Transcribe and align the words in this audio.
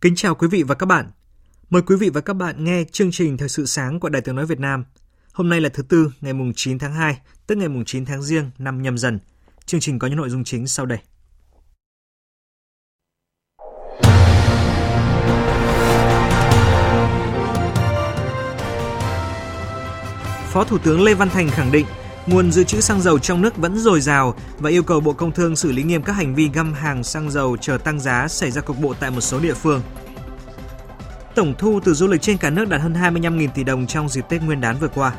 Kính 0.00 0.14
chào 0.16 0.34
quý 0.34 0.48
vị 0.48 0.62
và 0.62 0.74
các 0.74 0.86
bạn. 0.86 1.10
Mời 1.70 1.82
quý 1.82 1.96
vị 1.96 2.10
và 2.10 2.20
các 2.20 2.34
bạn 2.34 2.64
nghe 2.64 2.84
chương 2.92 3.10
trình 3.12 3.36
Thời 3.36 3.48
sự 3.48 3.66
sáng 3.66 4.00
của 4.00 4.08
Đài 4.08 4.22
Tiếng 4.22 4.36
Nói 4.36 4.46
Việt 4.46 4.60
Nam. 4.60 4.84
Hôm 5.32 5.48
nay 5.48 5.60
là 5.60 5.68
thứ 5.68 5.82
Tư, 5.82 6.12
ngày 6.20 6.32
mùng 6.32 6.52
9 6.56 6.78
tháng 6.78 6.94
2, 6.94 7.18
tức 7.46 7.58
ngày 7.58 7.68
mùng 7.68 7.84
9 7.84 8.04
tháng 8.04 8.22
Giêng 8.22 8.50
năm 8.58 8.82
nhâm 8.82 8.98
dần. 8.98 9.18
Chương 9.66 9.80
trình 9.80 9.98
có 9.98 10.08
những 10.08 10.16
nội 10.16 10.30
dung 10.30 10.44
chính 10.44 10.66
sau 10.66 10.86
đây. 10.86 10.98
Phó 20.52 20.64
Thủ 20.64 20.78
tướng 20.78 21.02
Lê 21.02 21.14
Văn 21.14 21.28
Thành 21.28 21.48
khẳng 21.48 21.72
định 21.72 21.86
nguồn 22.30 22.52
dự 22.52 22.64
trữ 22.64 22.80
xăng 22.80 23.00
dầu 23.00 23.18
trong 23.18 23.42
nước 23.42 23.56
vẫn 23.56 23.78
dồi 23.78 24.00
dào 24.00 24.34
và 24.58 24.70
yêu 24.70 24.82
cầu 24.82 25.00
Bộ 25.00 25.12
Công 25.12 25.32
Thương 25.32 25.56
xử 25.56 25.72
lý 25.72 25.82
nghiêm 25.82 26.02
các 26.02 26.12
hành 26.12 26.34
vi 26.34 26.50
găm 26.54 26.72
hàng 26.72 27.04
xăng 27.04 27.30
dầu 27.30 27.56
chờ 27.56 27.78
tăng 27.78 28.00
giá 28.00 28.28
xảy 28.28 28.50
ra 28.50 28.60
cục 28.60 28.80
bộ 28.80 28.94
tại 29.00 29.10
một 29.10 29.20
số 29.20 29.40
địa 29.40 29.54
phương. 29.54 29.82
Tổng 31.34 31.54
thu 31.58 31.80
từ 31.84 31.94
du 31.94 32.06
lịch 32.06 32.22
trên 32.22 32.36
cả 32.36 32.50
nước 32.50 32.68
đạt 32.68 32.80
hơn 32.80 32.94
25.000 32.94 33.48
tỷ 33.54 33.64
đồng 33.64 33.86
trong 33.86 34.08
dịp 34.08 34.24
Tết 34.28 34.42
Nguyên 34.42 34.60
đán 34.60 34.78
vừa 34.78 34.88
qua. 34.88 35.12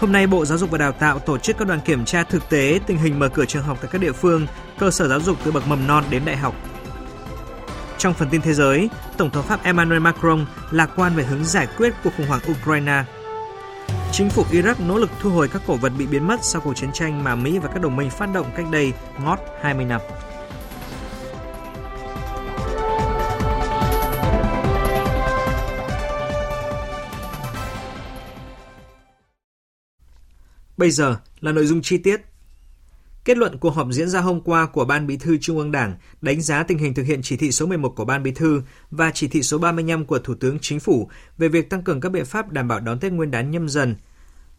Hôm 0.00 0.12
nay, 0.12 0.26
Bộ 0.26 0.44
Giáo 0.44 0.58
dục 0.58 0.70
và 0.70 0.78
Đào 0.78 0.92
tạo 0.92 1.18
tổ 1.18 1.38
chức 1.38 1.58
các 1.58 1.68
đoàn 1.68 1.80
kiểm 1.84 2.04
tra 2.04 2.22
thực 2.22 2.48
tế 2.48 2.80
tình 2.86 2.98
hình 2.98 3.18
mở 3.18 3.28
cửa 3.28 3.44
trường 3.44 3.62
học 3.62 3.78
tại 3.80 3.90
các 3.92 4.00
địa 4.00 4.12
phương, 4.12 4.46
cơ 4.78 4.90
sở 4.90 5.08
giáo 5.08 5.20
dục 5.20 5.36
từ 5.44 5.52
bậc 5.52 5.66
mầm 5.68 5.86
non 5.86 6.04
đến 6.10 6.22
đại 6.24 6.36
học. 6.36 6.54
Trong 7.98 8.14
phần 8.14 8.28
tin 8.30 8.40
thế 8.40 8.54
giới, 8.54 8.88
Tổng 9.16 9.30
thống 9.30 9.46
Pháp 9.46 9.64
Emmanuel 9.64 10.00
Macron 10.00 10.46
lạc 10.70 10.90
quan 10.96 11.14
về 11.16 11.24
hướng 11.24 11.44
giải 11.44 11.68
quyết 11.76 11.94
cuộc 12.04 12.10
khủng 12.16 12.26
hoảng 12.26 12.40
Ukraine 12.50 13.04
Chính 14.12 14.30
phủ 14.30 14.44
Iraq 14.50 14.74
nỗ 14.86 14.98
lực 14.98 15.10
thu 15.20 15.30
hồi 15.30 15.48
các 15.48 15.62
cổ 15.66 15.76
vật 15.76 15.92
bị 15.98 16.06
biến 16.06 16.26
mất 16.26 16.44
sau 16.44 16.60
cuộc 16.60 16.74
chiến 16.74 16.90
tranh 16.92 17.24
mà 17.24 17.34
Mỹ 17.34 17.58
và 17.58 17.68
các 17.68 17.82
đồng 17.82 17.96
minh 17.96 18.10
phát 18.10 18.26
động 18.34 18.46
cách 18.56 18.66
đây 18.70 18.92
ngót 19.24 19.38
20 19.60 19.84
năm. 19.84 20.00
Bây 30.76 30.90
giờ 30.90 31.16
là 31.40 31.52
nội 31.52 31.66
dung 31.66 31.82
chi 31.82 31.98
tiết. 31.98 32.20
Kết 33.24 33.36
luận 33.36 33.58
cuộc 33.58 33.70
họp 33.70 33.88
diễn 33.90 34.08
ra 34.08 34.20
hôm 34.20 34.40
qua 34.40 34.66
của 34.66 34.84
Ban 34.84 35.06
Bí 35.06 35.16
thư 35.16 35.36
Trung 35.40 35.58
ương 35.58 35.72
Đảng 35.72 35.94
đánh 36.20 36.40
giá 36.40 36.62
tình 36.62 36.78
hình 36.78 36.94
thực 36.94 37.02
hiện 37.02 37.20
chỉ 37.22 37.36
thị 37.36 37.52
số 37.52 37.66
11 37.66 37.88
của 37.88 38.04
Ban 38.04 38.22
Bí 38.22 38.30
thư 38.30 38.62
và 38.90 39.10
chỉ 39.14 39.28
thị 39.28 39.42
số 39.42 39.58
35 39.58 40.04
của 40.04 40.18
Thủ 40.18 40.34
tướng 40.34 40.58
Chính 40.60 40.80
phủ 40.80 41.08
về 41.38 41.48
việc 41.48 41.70
tăng 41.70 41.82
cường 41.82 42.00
các 42.00 42.08
biện 42.08 42.24
pháp 42.24 42.52
đảm 42.52 42.68
bảo 42.68 42.80
đón 42.80 42.98
Tết 42.98 43.12
Nguyên 43.12 43.30
đán 43.30 43.50
nhâm 43.50 43.68
dần. 43.68 43.96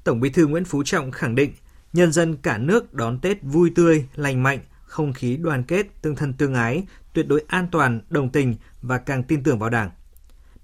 Tổng 0.04 0.20
Bí 0.20 0.30
thư 0.30 0.48
Nguyễn 0.48 0.66
Phú 0.66 0.84
Trọng 0.84 1.12
khẳng 1.12 1.36
định 1.36 1.52
nhân 1.94 2.12
dân 2.12 2.38
cả 2.38 2.58
nước 2.58 2.94
đón 2.94 3.20
Tết 3.20 3.38
vui 3.44 3.72
tươi, 3.76 4.06
lành 4.16 4.44
mạnh, 4.44 4.60
không 4.86 5.14
khí 5.14 5.38
đoàn 5.38 5.64
kết, 5.64 6.02
tương 6.02 6.16
thân 6.16 6.34
tương 6.34 6.54
ái, 6.54 6.84
tuyệt 7.14 7.28
đối 7.28 7.44
an 7.48 7.68
toàn, 7.72 8.02
đồng 8.10 8.30
tình 8.30 8.56
và 8.82 8.98
càng 8.98 9.24
tin 9.24 9.44
tưởng 9.44 9.60
vào 9.60 9.70
Đảng. 9.70 9.90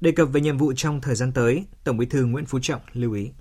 Đề 0.01 0.11
cập 0.11 0.29
về 0.31 0.41
nhiệm 0.41 0.57
vụ 0.57 0.73
trong 0.75 1.01
thời 1.01 1.15
gian 1.15 1.31
tới, 1.31 1.65
Tổng 1.83 1.97
Bí 1.97 2.05
thư 2.05 2.25
Nguyễn 2.25 2.45
Phú 2.45 2.59
Trọng 2.61 2.81
lưu 2.93 3.13
ý 3.13 3.31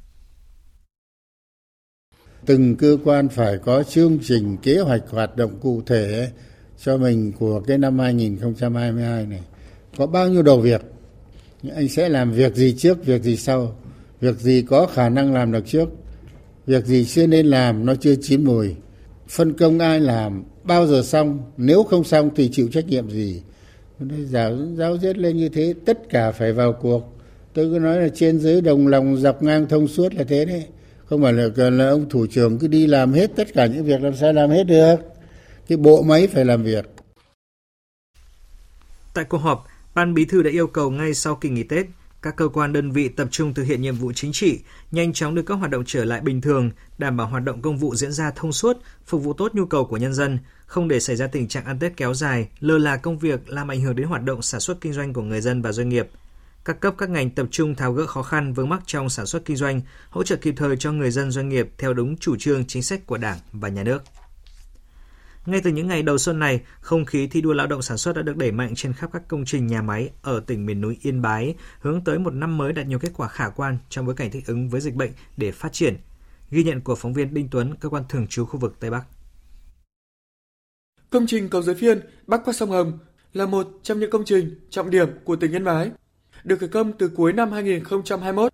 từng 2.50 2.76
cơ 2.76 2.96
quan 3.04 3.28
phải 3.28 3.58
có 3.58 3.82
chương 3.82 4.18
trình 4.22 4.56
kế 4.62 4.78
hoạch 4.78 5.02
hoạt 5.10 5.36
động 5.36 5.50
cụ 5.60 5.82
thể 5.86 6.30
cho 6.84 6.96
mình 6.96 7.32
của 7.38 7.60
cái 7.60 7.78
năm 7.78 7.98
2022 7.98 9.26
này. 9.26 9.40
Có 9.96 10.06
bao 10.06 10.28
nhiêu 10.28 10.42
đầu 10.42 10.60
việc? 10.60 10.80
Anh 11.74 11.88
sẽ 11.88 12.08
làm 12.08 12.32
việc 12.32 12.54
gì 12.54 12.74
trước, 12.78 13.06
việc 13.06 13.22
gì 13.22 13.36
sau? 13.36 13.76
Việc 14.20 14.38
gì 14.40 14.62
có 14.62 14.86
khả 14.86 15.08
năng 15.08 15.34
làm 15.34 15.52
được 15.52 15.66
trước? 15.66 15.88
Việc 16.66 16.84
gì 16.84 17.04
chưa 17.04 17.26
nên 17.26 17.46
làm, 17.46 17.86
nó 17.86 17.94
chưa 17.94 18.14
chín 18.22 18.44
mùi? 18.44 18.74
Phân 19.28 19.52
công 19.52 19.78
ai 19.78 20.00
làm? 20.00 20.44
Bao 20.64 20.86
giờ 20.86 21.02
xong? 21.02 21.38
Nếu 21.56 21.82
không 21.82 22.04
xong 22.04 22.30
thì 22.36 22.48
chịu 22.52 22.68
trách 22.72 22.86
nhiệm 22.86 23.10
gì? 23.10 23.42
Giáo 24.24 24.52
giáo 24.74 24.98
diết 24.98 25.18
lên 25.18 25.36
như 25.36 25.48
thế, 25.48 25.74
tất 25.84 25.98
cả 26.08 26.32
phải 26.32 26.52
vào 26.52 26.72
cuộc. 26.72 27.16
Tôi 27.54 27.70
cứ 27.72 27.78
nói 27.78 28.00
là 28.00 28.08
trên 28.14 28.38
dưới 28.38 28.60
đồng 28.60 28.86
lòng 28.86 29.16
dọc 29.16 29.42
ngang 29.42 29.68
thông 29.68 29.88
suốt 29.88 30.14
là 30.14 30.24
thế 30.24 30.44
đấy 30.44 30.64
không 31.10 31.22
phải 31.22 31.32
là, 31.32 31.70
là 31.70 31.88
ông 31.88 32.08
thủ 32.08 32.26
trưởng 32.26 32.58
cứ 32.58 32.66
đi 32.66 32.86
làm 32.86 33.12
hết 33.12 33.30
tất 33.36 33.48
cả 33.54 33.66
những 33.66 33.84
việc 33.84 34.02
làm 34.02 34.16
sao 34.16 34.32
làm 34.32 34.50
hết 34.50 34.64
được. 34.64 34.96
Cái 35.68 35.78
bộ 35.78 36.02
máy 36.02 36.26
phải 36.26 36.44
làm 36.44 36.62
việc. 36.62 36.84
Tại 39.14 39.24
cuộc 39.24 39.38
họp 39.38 39.66
ban 39.94 40.14
bí 40.14 40.24
thư 40.24 40.42
đã 40.42 40.50
yêu 40.50 40.66
cầu 40.66 40.90
ngay 40.90 41.14
sau 41.14 41.36
kỳ 41.36 41.48
nghỉ 41.48 41.62
tết 41.62 41.86
các 42.22 42.36
cơ 42.36 42.48
quan 42.48 42.72
đơn 42.72 42.90
vị 42.90 43.08
tập 43.08 43.28
trung 43.30 43.54
thực 43.54 43.62
hiện 43.62 43.82
nhiệm 43.82 43.94
vụ 43.94 44.12
chính 44.12 44.32
trị, 44.32 44.60
nhanh 44.90 45.12
chóng 45.12 45.34
đưa 45.34 45.42
các 45.42 45.54
hoạt 45.54 45.70
động 45.70 45.82
trở 45.86 46.04
lại 46.04 46.20
bình 46.20 46.40
thường, 46.40 46.70
đảm 46.98 47.16
bảo 47.16 47.26
hoạt 47.26 47.44
động 47.44 47.62
công 47.62 47.76
vụ 47.78 47.94
diễn 47.94 48.12
ra 48.12 48.30
thông 48.36 48.52
suốt, 48.52 48.76
phục 49.06 49.22
vụ 49.22 49.32
tốt 49.32 49.54
nhu 49.54 49.66
cầu 49.66 49.84
của 49.84 49.96
nhân 49.96 50.14
dân, 50.14 50.38
không 50.66 50.88
để 50.88 51.00
xảy 51.00 51.16
ra 51.16 51.26
tình 51.26 51.48
trạng 51.48 51.64
ăn 51.64 51.78
Tết 51.78 51.96
kéo 51.96 52.14
dài, 52.14 52.48
lơ 52.60 52.78
là 52.78 52.96
công 52.96 53.18
việc 53.18 53.50
làm 53.50 53.70
ảnh 53.70 53.80
hưởng 53.80 53.96
đến 53.96 54.06
hoạt 54.06 54.22
động 54.22 54.42
sản 54.42 54.60
xuất 54.60 54.80
kinh 54.80 54.92
doanh 54.92 55.12
của 55.12 55.22
người 55.22 55.40
dân 55.40 55.62
và 55.62 55.72
doanh 55.72 55.88
nghiệp 55.88 56.08
các 56.64 56.80
cấp 56.80 56.94
các 56.98 57.10
ngành 57.10 57.30
tập 57.30 57.46
trung 57.50 57.74
tháo 57.74 57.92
gỡ 57.92 58.06
khó 58.06 58.22
khăn 58.22 58.52
vướng 58.52 58.68
mắc 58.68 58.82
trong 58.86 59.10
sản 59.10 59.26
xuất 59.26 59.44
kinh 59.44 59.56
doanh, 59.56 59.80
hỗ 60.10 60.22
trợ 60.22 60.36
kịp 60.36 60.54
thời 60.56 60.76
cho 60.76 60.92
người 60.92 61.10
dân 61.10 61.30
doanh 61.30 61.48
nghiệp 61.48 61.68
theo 61.78 61.94
đúng 61.94 62.16
chủ 62.16 62.36
trương 62.36 62.64
chính 62.64 62.82
sách 62.82 63.06
của 63.06 63.18
Đảng 63.18 63.38
và 63.52 63.68
Nhà 63.68 63.82
nước. 63.82 64.02
Ngay 65.46 65.60
từ 65.64 65.70
những 65.70 65.88
ngày 65.88 66.02
đầu 66.02 66.18
xuân 66.18 66.38
này, 66.38 66.60
không 66.80 67.04
khí 67.04 67.26
thi 67.26 67.40
đua 67.40 67.52
lao 67.52 67.66
động 67.66 67.82
sản 67.82 67.98
xuất 67.98 68.16
đã 68.16 68.22
được 68.22 68.36
đẩy 68.36 68.52
mạnh 68.52 68.74
trên 68.74 68.92
khắp 68.92 69.10
các 69.12 69.28
công 69.28 69.44
trình 69.44 69.66
nhà 69.66 69.82
máy 69.82 70.10
ở 70.22 70.40
tỉnh 70.40 70.66
miền 70.66 70.80
núi 70.80 70.98
Yên 71.02 71.22
Bái, 71.22 71.54
hướng 71.80 72.04
tới 72.04 72.18
một 72.18 72.30
năm 72.30 72.58
mới 72.58 72.72
đạt 72.72 72.86
nhiều 72.86 72.98
kết 72.98 73.10
quả 73.16 73.28
khả 73.28 73.48
quan 73.48 73.78
trong 73.88 74.06
bối 74.06 74.14
cảnh 74.14 74.30
thích 74.30 74.46
ứng 74.46 74.68
với 74.68 74.80
dịch 74.80 74.94
bệnh 74.94 75.10
để 75.36 75.52
phát 75.52 75.72
triển. 75.72 75.96
Ghi 76.50 76.64
nhận 76.64 76.80
của 76.80 76.94
phóng 76.94 77.12
viên 77.12 77.34
Đinh 77.34 77.48
Tuấn, 77.50 77.74
cơ 77.80 77.88
quan 77.88 78.04
thường 78.08 78.26
trú 78.26 78.44
khu 78.44 78.58
vực 78.58 78.76
Tây 78.80 78.90
Bắc. 78.90 79.04
Công 81.10 81.26
trình 81.26 81.48
cầu 81.48 81.62
Giới 81.62 81.74
Phiên 81.74 82.00
bắc 82.26 82.40
qua 82.44 82.52
sông 82.52 82.70
Hồng 82.70 82.98
là 83.32 83.46
một 83.46 83.68
trong 83.82 84.00
những 84.00 84.10
công 84.10 84.24
trình 84.24 84.66
trọng 84.70 84.90
điểm 84.90 85.08
của 85.24 85.36
tỉnh 85.36 85.52
Yên 85.52 85.64
Bái 85.64 85.90
được 86.44 86.56
khởi 86.60 86.68
công 86.68 86.92
từ 86.92 87.10
cuối 87.16 87.32
năm 87.32 87.52
2021. 87.52 88.52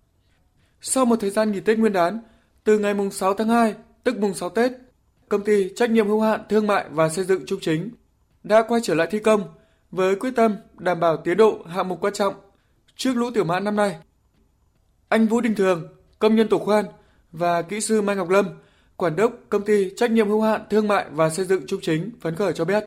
Sau 0.81 1.05
một 1.05 1.15
thời 1.19 1.29
gian 1.29 1.51
nghỉ 1.51 1.59
Tết 1.59 1.79
Nguyên 1.79 1.93
đán, 1.93 2.19
từ 2.63 2.79
ngày 2.79 2.93
mùng 2.93 3.11
6 3.11 3.33
tháng 3.33 3.49
2, 3.49 3.75
tức 4.03 4.17
mùng 4.17 4.33
6 4.33 4.49
Tết, 4.49 4.71
công 5.29 5.43
ty 5.43 5.69
trách 5.75 5.89
nhiệm 5.89 6.07
hữu 6.07 6.21
hạn 6.21 6.41
thương 6.49 6.67
mại 6.67 6.85
và 6.91 7.09
xây 7.09 7.25
dựng 7.25 7.45
Trung 7.45 7.59
Chính 7.61 7.89
đã 8.43 8.63
quay 8.67 8.81
trở 8.83 8.93
lại 8.93 9.07
thi 9.11 9.19
công 9.19 9.43
với 9.91 10.15
quyết 10.15 10.31
tâm 10.35 10.55
đảm 10.77 10.99
bảo 10.99 11.17
tiến 11.17 11.37
độ 11.37 11.63
hạng 11.67 11.87
mục 11.87 12.01
quan 12.01 12.13
trọng 12.13 12.33
trước 12.95 13.13
lũ 13.15 13.31
tiểu 13.33 13.43
mãn 13.43 13.63
năm 13.63 13.75
nay. 13.75 13.97
Anh 15.09 15.27
Vũ 15.27 15.41
Đình 15.41 15.55
Thường, 15.55 15.87
công 16.19 16.35
nhân 16.35 16.47
tổ 16.49 16.57
khoan 16.57 16.85
và 17.31 17.61
kỹ 17.61 17.81
sư 17.81 18.01
Mai 18.01 18.15
Ngọc 18.15 18.29
Lâm, 18.29 18.45
quản 18.97 19.15
đốc 19.15 19.33
công 19.49 19.65
ty 19.65 19.91
trách 19.95 20.11
nhiệm 20.11 20.27
hữu 20.27 20.41
hạn 20.41 20.61
thương 20.69 20.87
mại 20.87 21.05
và 21.11 21.29
xây 21.29 21.45
dựng 21.45 21.67
Trung 21.67 21.79
Chính 21.81 22.11
phấn 22.21 22.35
khởi 22.35 22.53
cho 22.53 22.65
biết. 22.65 22.83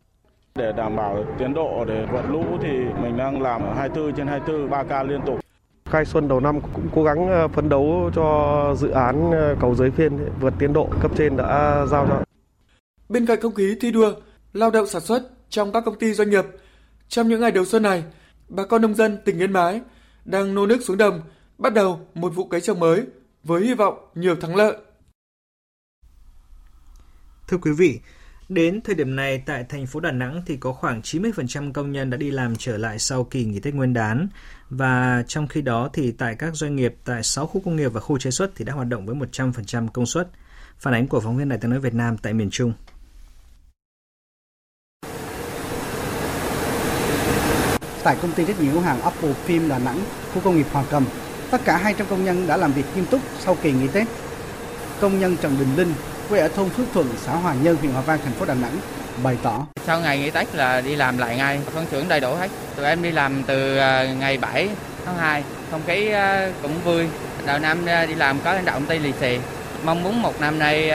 Để 0.60 0.72
đảm 0.76 0.96
bảo 0.96 1.24
tiến 1.38 1.54
độ 1.54 1.84
để 1.84 2.06
vượt 2.12 2.22
lũ 2.30 2.44
thì 2.62 2.68
mình 3.02 3.16
đang 3.16 3.42
làm 3.42 3.62
24 3.76 4.16
trên 4.16 4.26
24, 4.26 4.70
3 4.70 4.82
ca 4.82 5.02
liên 5.02 5.20
tục. 5.26 5.40
Khai 5.84 6.04
xuân 6.04 6.28
đầu 6.28 6.40
năm 6.40 6.60
cũng 6.60 6.88
cố 6.94 7.04
gắng 7.04 7.28
ờ, 7.28 7.48
phấn 7.48 7.68
đấu 7.68 8.10
cho 8.14 8.74
dự 8.78 8.90
án 8.90 9.30
ờ, 9.30 9.56
cầu 9.60 9.74
giới 9.74 9.90
phiên 9.90 10.18
vượt 10.40 10.54
tiến 10.58 10.72
độ 10.72 10.88
cấp 11.02 11.10
trên 11.16 11.36
đã 11.36 11.84
giao 11.90 12.06
cho. 12.08 12.24
Bên 13.08 13.26
cạnh 13.26 13.40
không 13.40 13.54
khí 13.54 13.76
thi 13.80 13.90
đua, 13.90 14.12
lao 14.52 14.70
động 14.70 14.86
sản 14.86 15.02
xuất 15.02 15.22
trong 15.48 15.72
các 15.72 15.84
công 15.84 15.98
ty 15.98 16.12
doanh 16.12 16.30
nghiệp, 16.30 16.44
trong 17.08 17.28
những 17.28 17.40
ngày 17.40 17.50
đầu 17.50 17.64
xuân 17.64 17.82
này, 17.82 18.04
bà 18.48 18.64
con 18.64 18.82
nông 18.82 18.94
dân 18.94 19.18
tỉnh 19.24 19.38
Yên 19.38 19.52
Bái 19.52 19.80
đang 20.24 20.54
nô 20.54 20.66
nước 20.66 20.78
xuống 20.82 20.98
đồng, 20.98 21.20
bắt 21.58 21.74
đầu 21.74 22.00
một 22.14 22.34
vụ 22.34 22.46
cấy 22.46 22.60
trồng 22.60 22.80
mới 22.80 23.06
với 23.44 23.62
hy 23.62 23.74
vọng 23.74 23.94
nhiều 24.14 24.36
thắng 24.36 24.56
lợi. 24.56 24.76
Thưa 27.48 27.58
quý 27.62 27.70
vị, 27.78 28.00
Đến 28.50 28.80
thời 28.84 28.94
điểm 28.94 29.16
này 29.16 29.42
tại 29.46 29.64
thành 29.68 29.86
phố 29.86 30.00
Đà 30.00 30.10
Nẵng 30.10 30.42
thì 30.46 30.56
có 30.56 30.72
khoảng 30.72 31.00
90% 31.00 31.72
công 31.72 31.92
nhân 31.92 32.10
đã 32.10 32.16
đi 32.16 32.30
làm 32.30 32.56
trở 32.56 32.76
lại 32.76 32.98
sau 32.98 33.24
kỳ 33.24 33.44
nghỉ 33.44 33.60
Tết 33.60 33.74
Nguyên 33.74 33.94
đán 33.94 34.28
và 34.70 35.24
trong 35.28 35.48
khi 35.48 35.62
đó 35.62 35.90
thì 35.92 36.12
tại 36.12 36.34
các 36.34 36.54
doanh 36.54 36.76
nghiệp 36.76 36.94
tại 37.04 37.22
6 37.22 37.46
khu 37.46 37.60
công 37.64 37.76
nghiệp 37.76 37.88
và 37.88 38.00
khu 38.00 38.18
chế 38.18 38.30
xuất 38.30 38.50
thì 38.56 38.64
đã 38.64 38.72
hoạt 38.72 38.88
động 38.88 39.06
với 39.06 39.16
100% 39.16 39.88
công 39.88 40.06
suất. 40.06 40.28
Phản 40.78 40.94
ánh 40.94 41.06
của 41.06 41.20
phóng 41.20 41.36
viên 41.36 41.48
Đài 41.48 41.58
Tiếng 41.58 41.70
nói 41.70 41.80
Việt 41.80 41.94
Nam 41.94 42.16
tại 42.16 42.34
miền 42.34 42.50
Trung. 42.50 42.72
Tại 48.04 48.16
công 48.22 48.32
ty 48.32 48.44
trách 48.46 48.60
nhiệm 48.60 48.72
hữu 48.72 48.80
hàng 48.80 49.00
Apple 49.00 49.34
Film 49.46 49.68
Đà 49.68 49.78
Nẵng, 49.78 50.00
khu 50.34 50.40
công 50.40 50.56
nghiệp 50.56 50.66
Hòa 50.72 50.84
Cầm, 50.90 51.04
tất 51.50 51.60
cả 51.64 51.76
200 51.76 52.06
công 52.10 52.24
nhân 52.24 52.46
đã 52.46 52.56
làm 52.56 52.72
việc 52.72 52.84
nghiêm 52.94 53.06
túc 53.10 53.20
sau 53.38 53.56
kỳ 53.62 53.72
nghỉ 53.72 53.88
Tết. 53.88 54.06
Công 55.00 55.18
nhân 55.18 55.36
Trần 55.42 55.56
Đình 55.58 55.76
Linh, 55.76 55.92
quê 56.30 56.40
ở 56.40 56.48
thôn 56.48 56.68
Phước 56.68 56.86
Thuận, 56.94 57.08
xã 57.16 57.32
Hòa 57.32 57.54
Nhân, 57.62 57.76
huyện 57.76 57.92
Hòa 57.92 58.02
Vang, 58.02 58.18
thành 58.24 58.32
phố 58.32 58.46
Đà 58.46 58.54
Nẵng, 58.54 58.76
bày 59.22 59.36
tỏ. 59.42 59.66
Sau 59.86 60.00
ngày 60.00 60.18
nghỉ 60.18 60.30
Tết 60.30 60.54
là 60.54 60.80
đi 60.80 60.96
làm 60.96 61.18
lại 61.18 61.36
ngay, 61.36 61.60
phân 61.74 61.86
xưởng 61.90 62.08
đầy 62.08 62.20
đủ 62.20 62.34
hết. 62.34 62.50
Tụi 62.76 62.86
em 62.86 63.02
đi 63.02 63.10
làm 63.10 63.42
từ 63.46 63.76
à, 63.76 64.12
ngày 64.12 64.38
7 64.38 64.68
tháng 65.06 65.16
2, 65.16 65.44
không 65.70 65.80
khí 65.86 66.08
à, 66.08 66.52
cũng 66.62 66.72
vui. 66.84 67.06
Đầu 67.46 67.58
năm 67.58 67.86
à, 67.86 68.06
đi 68.06 68.14
làm 68.14 68.38
có 68.44 68.52
lãnh 68.54 68.64
đạo 68.64 68.74
công 68.78 68.88
ty 68.88 68.98
lì 68.98 69.12
xì. 69.20 69.38
Mong 69.84 70.02
muốn 70.02 70.22
một 70.22 70.40
năm 70.40 70.58
nay 70.58 70.92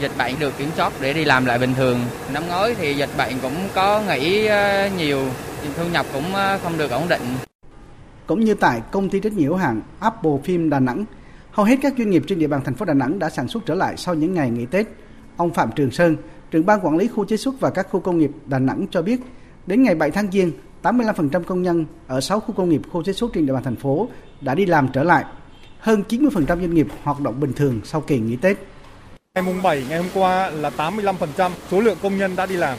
dịch 0.00 0.12
bệnh 0.18 0.38
được 0.38 0.58
kiểm 0.58 0.70
soát 0.76 0.92
để 1.00 1.12
đi 1.12 1.24
làm 1.24 1.44
lại 1.44 1.58
bình 1.58 1.74
thường. 1.74 2.00
Năm 2.32 2.48
ngoái 2.48 2.74
thì 2.74 2.94
dịch 2.94 3.10
bệnh 3.18 3.38
cũng 3.42 3.68
có 3.74 4.02
nghỉ 4.08 4.48
nhiều, 4.98 5.22
thu 5.76 5.84
nhập 5.92 6.06
cũng 6.12 6.32
không 6.62 6.78
được 6.78 6.90
ổn 6.90 7.08
định. 7.08 7.36
Cũng 8.26 8.44
như 8.44 8.54
tại 8.54 8.80
công 8.90 9.08
ty 9.08 9.20
trách 9.20 9.32
nhiệm 9.32 9.48
hữu 9.48 9.56
hạn 9.56 9.80
Apple 10.00 10.30
Film 10.44 10.68
Đà 10.68 10.80
Nẵng, 10.80 11.04
hầu 11.52 11.66
hết 11.66 11.76
các 11.82 11.94
doanh 11.98 12.10
nghiệp 12.10 12.22
trên 12.26 12.38
địa 12.38 12.46
bàn 12.46 12.60
thành 12.64 12.74
phố 12.74 12.84
Đà 12.84 12.94
Nẵng 12.94 13.18
đã 13.18 13.30
sản 13.30 13.48
xuất 13.48 13.66
trở 13.66 13.74
lại 13.74 13.96
sau 13.96 14.14
những 14.14 14.34
ngày 14.34 14.50
nghỉ 14.50 14.66
Tết. 14.66 14.86
Ông 15.36 15.54
Phạm 15.54 15.70
Trường 15.76 15.90
Sơn, 15.90 16.16
trưởng 16.50 16.66
ban 16.66 16.86
quản 16.86 16.96
lý 16.96 17.08
khu 17.08 17.24
chế 17.24 17.36
xuất 17.36 17.60
và 17.60 17.70
các 17.70 17.86
khu 17.90 18.00
công 18.00 18.18
nghiệp 18.18 18.30
Đà 18.46 18.58
Nẵng 18.58 18.86
cho 18.90 19.02
biết, 19.02 19.20
đến 19.66 19.82
ngày 19.82 19.94
7 19.94 20.10
tháng 20.10 20.30
Giêng, 20.32 20.52
85% 20.82 21.42
công 21.42 21.62
nhân 21.62 21.84
ở 22.06 22.20
6 22.20 22.40
khu 22.40 22.54
công 22.54 22.68
nghiệp 22.68 22.80
khu 22.92 23.02
chế 23.02 23.12
xuất 23.12 23.30
trên 23.34 23.46
địa 23.46 23.52
bàn 23.52 23.62
thành 23.62 23.76
phố 23.76 24.08
đã 24.40 24.54
đi 24.54 24.66
làm 24.66 24.88
trở 24.92 25.02
lại. 25.02 25.24
Hơn 25.78 26.02
90% 26.08 26.46
doanh 26.46 26.74
nghiệp 26.74 26.86
hoạt 27.02 27.20
động 27.20 27.40
bình 27.40 27.52
thường 27.52 27.80
sau 27.84 28.00
kỳ 28.00 28.18
nghỉ 28.18 28.36
Tết. 28.36 28.56
Ngày 29.34 29.42
mùng 29.42 29.62
7 29.62 29.84
ngày 29.88 29.98
hôm 29.98 30.08
qua 30.14 30.50
là 30.50 30.70
85% 30.76 31.50
số 31.70 31.80
lượng 31.80 31.98
công 32.02 32.18
nhân 32.18 32.36
đã 32.36 32.46
đi 32.46 32.56
làm. 32.56 32.78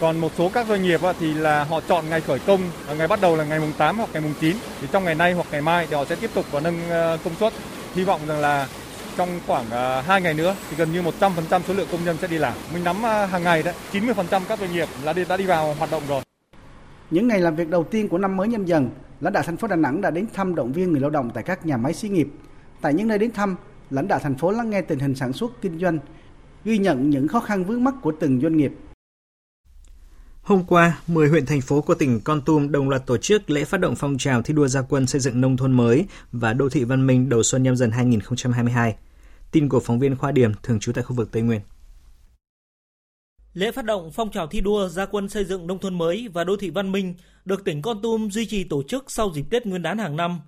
Còn 0.00 0.18
một 0.18 0.32
số 0.38 0.50
các 0.54 0.66
doanh 0.68 0.82
nghiệp 0.82 1.00
thì 1.20 1.34
là 1.34 1.64
họ 1.64 1.80
chọn 1.80 2.04
ngày 2.10 2.20
khởi 2.20 2.38
công, 2.38 2.60
à, 2.88 2.94
ngày 2.94 3.08
bắt 3.08 3.20
đầu 3.20 3.36
là 3.36 3.44
ngày 3.44 3.60
mùng 3.60 3.72
8 3.78 3.98
hoặc 3.98 4.10
ngày 4.12 4.22
mùng 4.22 4.34
9. 4.40 4.56
Thì 4.80 4.88
trong 4.92 5.04
ngày 5.04 5.14
nay 5.14 5.32
hoặc 5.32 5.46
ngày 5.50 5.62
mai 5.62 5.86
thì 5.90 5.96
họ 5.96 6.04
sẽ 6.04 6.16
tiếp 6.16 6.30
tục 6.34 6.44
và 6.50 6.60
nâng 6.60 6.90
ờ, 6.90 7.18
công 7.24 7.34
suất. 7.34 7.52
Hy 7.94 8.04
vọng 8.04 8.20
rằng 8.26 8.40
là 8.40 8.68
trong 9.16 9.28
khoảng 9.46 9.70
à, 9.70 10.02
2 10.02 10.22
ngày 10.22 10.34
nữa 10.34 10.56
thì 10.70 10.76
gần 10.76 10.92
như 10.92 11.02
100% 11.02 11.60
số 11.68 11.74
lượng 11.74 11.88
công 11.92 12.04
nhân 12.04 12.16
sẽ 12.20 12.28
đi 12.28 12.38
làm. 12.38 12.52
Mình 12.74 12.84
nắm 12.84 13.06
à, 13.06 13.26
hàng 13.26 13.42
ngày 13.42 13.62
đấy, 13.62 13.74
90% 13.92 14.40
các 14.48 14.58
doanh 14.58 14.72
nghiệp 14.72 14.88
là 15.04 15.12
đi, 15.12 15.24
đã 15.28 15.36
đi 15.36 15.46
vào 15.46 15.74
hoạt 15.74 15.90
động 15.90 16.02
rồi. 16.08 16.22
Những 17.10 17.28
ngày 17.28 17.40
làm 17.40 17.56
việc 17.56 17.68
đầu 17.68 17.84
tiên 17.84 18.08
của 18.08 18.18
năm 18.18 18.36
mới 18.36 18.48
nhâm 18.48 18.64
dần, 18.64 18.90
lãnh 19.20 19.32
đạo 19.32 19.42
thành 19.46 19.56
phố 19.56 19.68
Đà 19.68 19.76
Nẵng 19.76 20.00
đã 20.00 20.10
đến 20.10 20.26
thăm 20.34 20.54
động 20.54 20.72
viên 20.72 20.92
người 20.92 21.00
lao 21.00 21.10
động 21.10 21.30
tại 21.34 21.42
các 21.42 21.66
nhà 21.66 21.76
máy 21.76 21.94
xí 21.94 22.08
nghiệp. 22.08 22.28
Tại 22.80 22.94
những 22.94 23.08
nơi 23.08 23.18
đến 23.18 23.30
thăm, 23.32 23.56
lãnh 23.90 24.08
đạo 24.08 24.18
thành 24.22 24.34
phố 24.34 24.50
lắng 24.50 24.70
nghe 24.70 24.82
tình 24.82 24.98
hình 24.98 25.14
sản 25.14 25.32
xuất 25.32 25.50
kinh 25.60 25.78
doanh, 25.78 25.98
ghi 26.64 26.78
nhận 26.78 27.10
những 27.10 27.28
khó 27.28 27.40
khăn 27.40 27.64
vướng 27.64 27.84
mắt 27.84 27.94
của 28.02 28.12
từng 28.20 28.40
doanh 28.40 28.56
nghiệp. 28.56 28.72
Hôm 30.48 30.64
qua, 30.64 31.00
10 31.06 31.28
huyện 31.28 31.46
thành 31.46 31.60
phố 31.60 31.80
của 31.80 31.94
tỉnh 31.94 32.20
Con 32.20 32.42
Tum 32.42 32.72
đồng 32.72 32.88
loạt 32.88 33.06
tổ 33.06 33.16
chức 33.16 33.50
lễ 33.50 33.64
phát 33.64 33.80
động 33.80 33.94
phong 33.96 34.18
trào 34.18 34.42
thi 34.42 34.54
đua 34.54 34.68
gia 34.68 34.82
quân 34.82 35.06
xây 35.06 35.20
dựng 35.20 35.40
nông 35.40 35.56
thôn 35.56 35.72
mới 35.72 36.04
và 36.32 36.52
đô 36.52 36.68
thị 36.68 36.84
văn 36.84 37.06
minh 37.06 37.28
đầu 37.28 37.42
xuân 37.42 37.62
nhâm 37.62 37.76
dần 37.76 37.90
2022. 37.90 38.96
Tin 39.50 39.68
của 39.68 39.80
phóng 39.80 39.98
viên 39.98 40.16
Khoa 40.16 40.32
Điểm 40.32 40.52
thường 40.62 40.80
trú 40.80 40.92
tại 40.92 41.04
khu 41.04 41.16
vực 41.16 41.32
Tây 41.32 41.42
Nguyên. 41.42 41.60
Lễ 43.54 43.72
phát 43.72 43.84
động 43.84 44.10
phong 44.14 44.30
trào 44.30 44.46
thi 44.46 44.60
đua 44.60 44.88
gia 44.88 45.06
quân 45.06 45.28
xây 45.28 45.44
dựng 45.44 45.66
nông 45.66 45.78
thôn 45.78 45.98
mới 45.98 46.28
và 46.32 46.44
đô 46.44 46.56
thị 46.56 46.70
văn 46.70 46.92
minh 46.92 47.14
được 47.44 47.64
tỉnh 47.64 47.82
Con 47.82 48.02
Tum 48.02 48.28
duy 48.28 48.46
trì 48.46 48.64
tổ 48.64 48.82
chức 48.82 49.10
sau 49.10 49.32
dịp 49.34 49.44
Tết 49.50 49.66
Nguyên 49.66 49.82
đán 49.82 49.98
hàng 49.98 50.16
năm. 50.16 50.40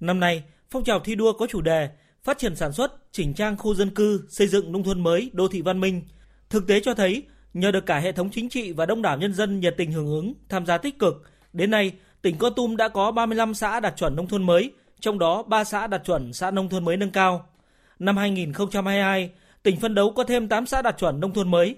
Năm 0.00 0.20
nay, 0.20 0.44
phong 0.70 0.84
trào 0.84 1.00
thi 1.00 1.14
đua 1.14 1.32
có 1.32 1.46
chủ 1.46 1.60
đề 1.60 1.88
phát 2.24 2.38
triển 2.38 2.56
sản 2.56 2.72
xuất, 2.72 2.92
chỉnh 3.12 3.34
trang 3.34 3.56
khu 3.56 3.74
dân 3.74 3.94
cư, 3.94 4.24
xây 4.28 4.48
dựng 4.48 4.72
nông 4.72 4.84
thôn 4.84 5.02
mới, 5.02 5.30
đô 5.32 5.48
thị 5.48 5.62
văn 5.62 5.80
minh. 5.80 6.02
Thực 6.50 6.66
tế 6.66 6.80
cho 6.80 6.94
thấy, 6.94 7.22
nhờ 7.54 7.70
được 7.70 7.86
cả 7.86 7.98
hệ 7.98 8.12
thống 8.12 8.30
chính 8.30 8.48
trị 8.48 8.72
và 8.72 8.86
đông 8.86 9.02
đảo 9.02 9.18
nhân 9.18 9.34
dân 9.34 9.60
nhiệt 9.60 9.74
tình 9.76 9.92
hưởng 9.92 10.06
ứng, 10.06 10.34
tham 10.48 10.66
gia 10.66 10.78
tích 10.78 10.98
cực, 10.98 11.22
đến 11.52 11.70
nay 11.70 11.92
tỉnh 12.22 12.38
Con 12.38 12.54
Tum 12.54 12.76
đã 12.76 12.88
có 12.88 13.10
35 13.10 13.54
xã 13.54 13.80
đạt 13.80 13.96
chuẩn 13.96 14.16
nông 14.16 14.26
thôn 14.26 14.42
mới, 14.42 14.70
trong 15.00 15.18
đó 15.18 15.42
3 15.42 15.64
xã 15.64 15.86
đạt 15.86 16.04
chuẩn 16.04 16.32
xã 16.32 16.50
nông 16.50 16.68
thôn 16.68 16.84
mới 16.84 16.96
nâng 16.96 17.10
cao. 17.10 17.46
Năm 17.98 18.16
2022, 18.16 19.30
tỉnh 19.62 19.80
phân 19.80 19.94
đấu 19.94 20.12
có 20.16 20.24
thêm 20.24 20.48
8 20.48 20.66
xã 20.66 20.82
đạt 20.82 20.98
chuẩn 20.98 21.20
nông 21.20 21.32
thôn 21.32 21.50
mới. 21.50 21.76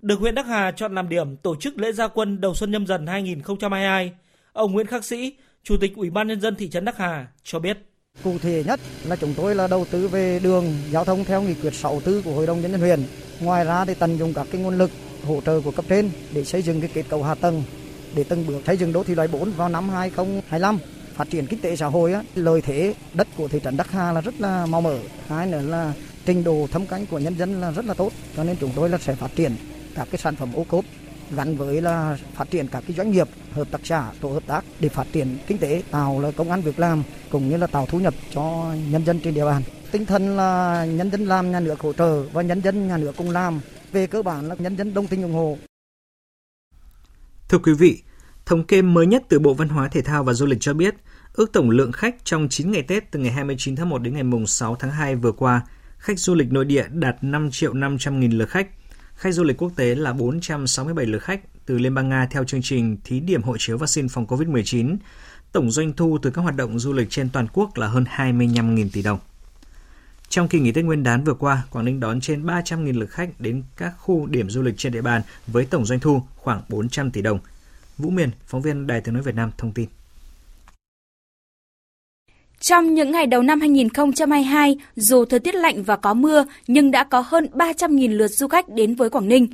Được 0.00 0.20
huyện 0.20 0.34
Đắc 0.34 0.46
Hà 0.46 0.70
chọn 0.70 0.94
làm 0.94 1.08
điểm 1.08 1.36
tổ 1.36 1.56
chức 1.56 1.78
lễ 1.78 1.92
gia 1.92 2.08
quân 2.08 2.40
đầu 2.40 2.54
xuân 2.54 2.70
nhâm 2.70 2.86
dần 2.86 3.06
2022, 3.06 4.12
ông 4.52 4.72
Nguyễn 4.72 4.86
Khắc 4.86 5.04
Sĩ, 5.04 5.32
Chủ 5.62 5.76
tịch 5.80 5.96
Ủy 5.96 6.10
ban 6.10 6.28
nhân 6.28 6.40
dân 6.40 6.56
thị 6.56 6.70
trấn 6.70 6.84
Đắc 6.84 6.98
Hà 6.98 7.26
cho 7.42 7.58
biết. 7.58 7.78
Cụ 8.24 8.38
thể 8.42 8.64
nhất 8.66 8.80
là 9.04 9.16
chúng 9.16 9.34
tôi 9.36 9.54
là 9.54 9.66
đầu 9.66 9.86
tư 9.90 10.08
về 10.08 10.40
đường 10.42 10.64
giao 10.90 11.04
thông 11.04 11.24
theo 11.24 11.42
nghị 11.42 11.54
quyết 11.54 11.74
64 11.74 12.22
của 12.22 12.32
Hội 12.32 12.46
đồng 12.46 12.60
nhân 12.60 12.72
dân 12.72 12.80
huyện. 12.80 13.02
Ngoài 13.40 13.64
ra 13.64 13.84
thì 13.84 13.94
tận 13.94 14.18
dụng 14.18 14.34
các 14.34 14.46
cái 14.52 14.60
nguồn 14.60 14.78
lực 14.78 14.90
hỗ 15.26 15.40
trợ 15.46 15.60
của 15.60 15.70
cấp 15.70 15.84
trên 15.88 16.10
để 16.32 16.44
xây 16.44 16.62
dựng 16.62 16.80
cái 16.80 16.90
kết 16.94 17.04
cấu 17.08 17.22
hạ 17.22 17.34
tầng 17.34 17.62
để 18.14 18.24
từng 18.28 18.46
bước 18.46 18.60
xây 18.66 18.76
dựng 18.76 18.92
đô 18.92 19.04
thị 19.04 19.14
loại 19.14 19.28
4 19.28 19.52
vào 19.52 19.68
năm 19.68 19.88
2025 19.88 20.78
phát 21.14 21.30
triển 21.30 21.46
kinh 21.46 21.60
tế 21.60 21.76
xã 21.76 21.86
hội 21.86 22.12
á, 22.12 22.22
lợi 22.34 22.60
thế 22.60 22.94
đất 23.14 23.28
của 23.36 23.48
thị 23.48 23.60
trấn 23.64 23.76
Đắc 23.76 23.90
Hà 23.90 24.12
là 24.12 24.20
rất 24.20 24.40
là 24.40 24.66
mau 24.66 24.80
mở 24.80 24.98
hai 25.28 25.46
nữa 25.46 25.60
là 25.60 25.92
trình 26.24 26.44
độ 26.44 26.66
thâm 26.70 26.86
canh 26.86 27.06
của 27.06 27.18
nhân 27.18 27.38
dân 27.38 27.60
là 27.60 27.70
rất 27.70 27.84
là 27.84 27.94
tốt 27.94 28.12
cho 28.36 28.44
nên 28.44 28.56
chúng 28.60 28.70
tôi 28.76 28.88
là 28.88 28.98
sẽ 28.98 29.14
phát 29.14 29.30
triển 29.36 29.52
các 29.94 30.08
cái 30.10 30.18
sản 30.18 30.36
phẩm 30.36 30.52
ô 30.54 30.64
cốp 30.68 30.84
gắn 31.36 31.56
với 31.56 31.80
là 31.80 32.18
phát 32.34 32.50
triển 32.50 32.68
các 32.68 32.84
cái 32.86 32.96
doanh 32.96 33.10
nghiệp 33.10 33.28
hợp 33.52 33.68
tác 33.70 33.80
xã 33.84 34.10
tổ 34.20 34.28
hợp 34.28 34.42
tác 34.46 34.64
để 34.80 34.88
phát 34.88 35.06
triển 35.12 35.38
kinh 35.46 35.58
tế 35.58 35.82
tạo 35.90 36.20
là 36.20 36.30
công 36.30 36.50
an 36.50 36.62
việc 36.62 36.78
làm 36.78 37.02
cũng 37.30 37.48
như 37.48 37.56
là 37.56 37.66
tạo 37.66 37.86
thu 37.86 37.98
nhập 37.98 38.14
cho 38.34 38.74
nhân 38.90 39.04
dân 39.04 39.20
trên 39.20 39.34
địa 39.34 39.44
bàn. 39.44 39.62
Tinh 39.90 40.06
thần 40.06 40.36
là 40.36 40.84
nhân 40.84 41.10
dân 41.10 41.26
làm 41.26 41.52
nhà 41.52 41.60
nước 41.60 41.80
hỗ 41.80 41.92
trợ 41.92 42.22
và 42.22 42.42
nhân 42.42 42.60
dân 42.60 42.88
nhà 42.88 42.96
nước 42.96 43.12
cùng 43.16 43.30
làm 43.30 43.60
về 43.92 44.06
cơ 44.06 44.22
bản 44.22 44.48
là 44.48 44.54
nhân 44.58 44.76
dân 44.76 44.94
đồng 44.94 45.06
tình 45.06 45.22
ủng 45.22 45.32
hộ 45.32 45.58
thưa 47.48 47.58
quý 47.58 47.72
vị, 47.72 48.02
thống 48.46 48.64
kê 48.64 48.82
mới 48.82 49.06
nhất 49.06 49.22
từ 49.28 49.38
Bộ 49.38 49.54
Văn 49.54 49.68
hóa 49.68 49.88
Thể 49.88 50.02
thao 50.02 50.24
và 50.24 50.32
Du 50.32 50.46
lịch 50.46 50.60
cho 50.60 50.74
biết, 50.74 50.94
ước 51.32 51.52
tổng 51.52 51.70
lượng 51.70 51.92
khách 51.92 52.16
trong 52.24 52.48
9 52.48 52.70
ngày 52.70 52.82
Tết 52.82 53.10
từ 53.10 53.20
ngày 53.20 53.32
29 53.32 53.76
tháng 53.76 53.88
1 53.88 53.98
đến 53.98 54.14
ngày 54.14 54.22
mùng 54.22 54.46
6 54.46 54.76
tháng 54.76 54.90
2 54.90 55.16
vừa 55.16 55.32
qua, 55.32 55.62
khách 55.98 56.18
du 56.18 56.34
lịch 56.34 56.52
nội 56.52 56.64
địa 56.64 56.84
đạt 56.90 57.24
5 57.24 57.50
triệu 57.50 57.72
500 57.72 58.20
nghìn 58.20 58.32
lượt 58.32 58.48
khách 58.48 58.68
Khách 59.22 59.34
du 59.34 59.44
lịch 59.44 59.62
quốc 59.62 59.72
tế 59.76 59.94
là 59.94 60.12
467 60.12 61.06
lượt 61.06 61.18
khách 61.18 61.40
từ 61.66 61.78
Liên 61.78 61.94
bang 61.94 62.08
Nga 62.08 62.26
theo 62.30 62.44
chương 62.44 62.62
trình 62.62 62.96
thí 63.04 63.20
điểm 63.20 63.42
hộ 63.42 63.56
chiếu 63.58 63.78
vaccine 63.78 64.08
phòng 64.08 64.26
COVID-19. 64.26 64.96
Tổng 65.52 65.70
doanh 65.70 65.92
thu 65.92 66.18
từ 66.22 66.30
các 66.30 66.42
hoạt 66.42 66.56
động 66.56 66.78
du 66.78 66.92
lịch 66.92 67.10
trên 67.10 67.28
toàn 67.30 67.46
quốc 67.52 67.76
là 67.76 67.86
hơn 67.86 68.04
25.000 68.16 68.88
tỷ 68.92 69.02
đồng. 69.02 69.18
Trong 70.32 70.48
kỳ 70.48 70.60
nghỉ 70.60 70.72
Tết 70.72 70.84
Nguyên 70.84 71.02
đán 71.02 71.24
vừa 71.24 71.34
qua, 71.34 71.62
Quảng 71.70 71.84
Ninh 71.84 72.00
đón 72.00 72.20
trên 72.20 72.46
300.000 72.46 72.98
lượt 72.98 73.10
khách 73.10 73.28
đến 73.38 73.62
các 73.76 73.92
khu 73.98 74.26
điểm 74.26 74.50
du 74.50 74.62
lịch 74.62 74.74
trên 74.76 74.92
địa 74.92 75.02
bàn 75.02 75.22
với 75.46 75.66
tổng 75.66 75.86
doanh 75.86 76.00
thu 76.00 76.22
khoảng 76.36 76.62
400 76.68 77.10
tỷ 77.10 77.22
đồng. 77.22 77.38
Vũ 77.98 78.10
Miền, 78.10 78.30
phóng 78.46 78.62
viên 78.62 78.86
Đài 78.86 79.00
Tiếng 79.00 79.14
Nói 79.14 79.22
Việt 79.22 79.34
Nam 79.34 79.50
thông 79.58 79.72
tin. 79.72 79.88
Trong 82.60 82.94
những 82.94 83.10
ngày 83.10 83.26
đầu 83.26 83.42
năm 83.42 83.60
2022, 83.60 84.76
dù 84.96 85.24
thời 85.24 85.40
tiết 85.40 85.54
lạnh 85.54 85.82
và 85.82 85.96
có 85.96 86.14
mưa, 86.14 86.44
nhưng 86.66 86.90
đã 86.90 87.04
có 87.04 87.20
hơn 87.26 87.46
300.000 87.52 88.16
lượt 88.16 88.28
du 88.28 88.48
khách 88.48 88.68
đến 88.68 88.94
với 88.94 89.10
Quảng 89.10 89.28
Ninh. 89.28 89.48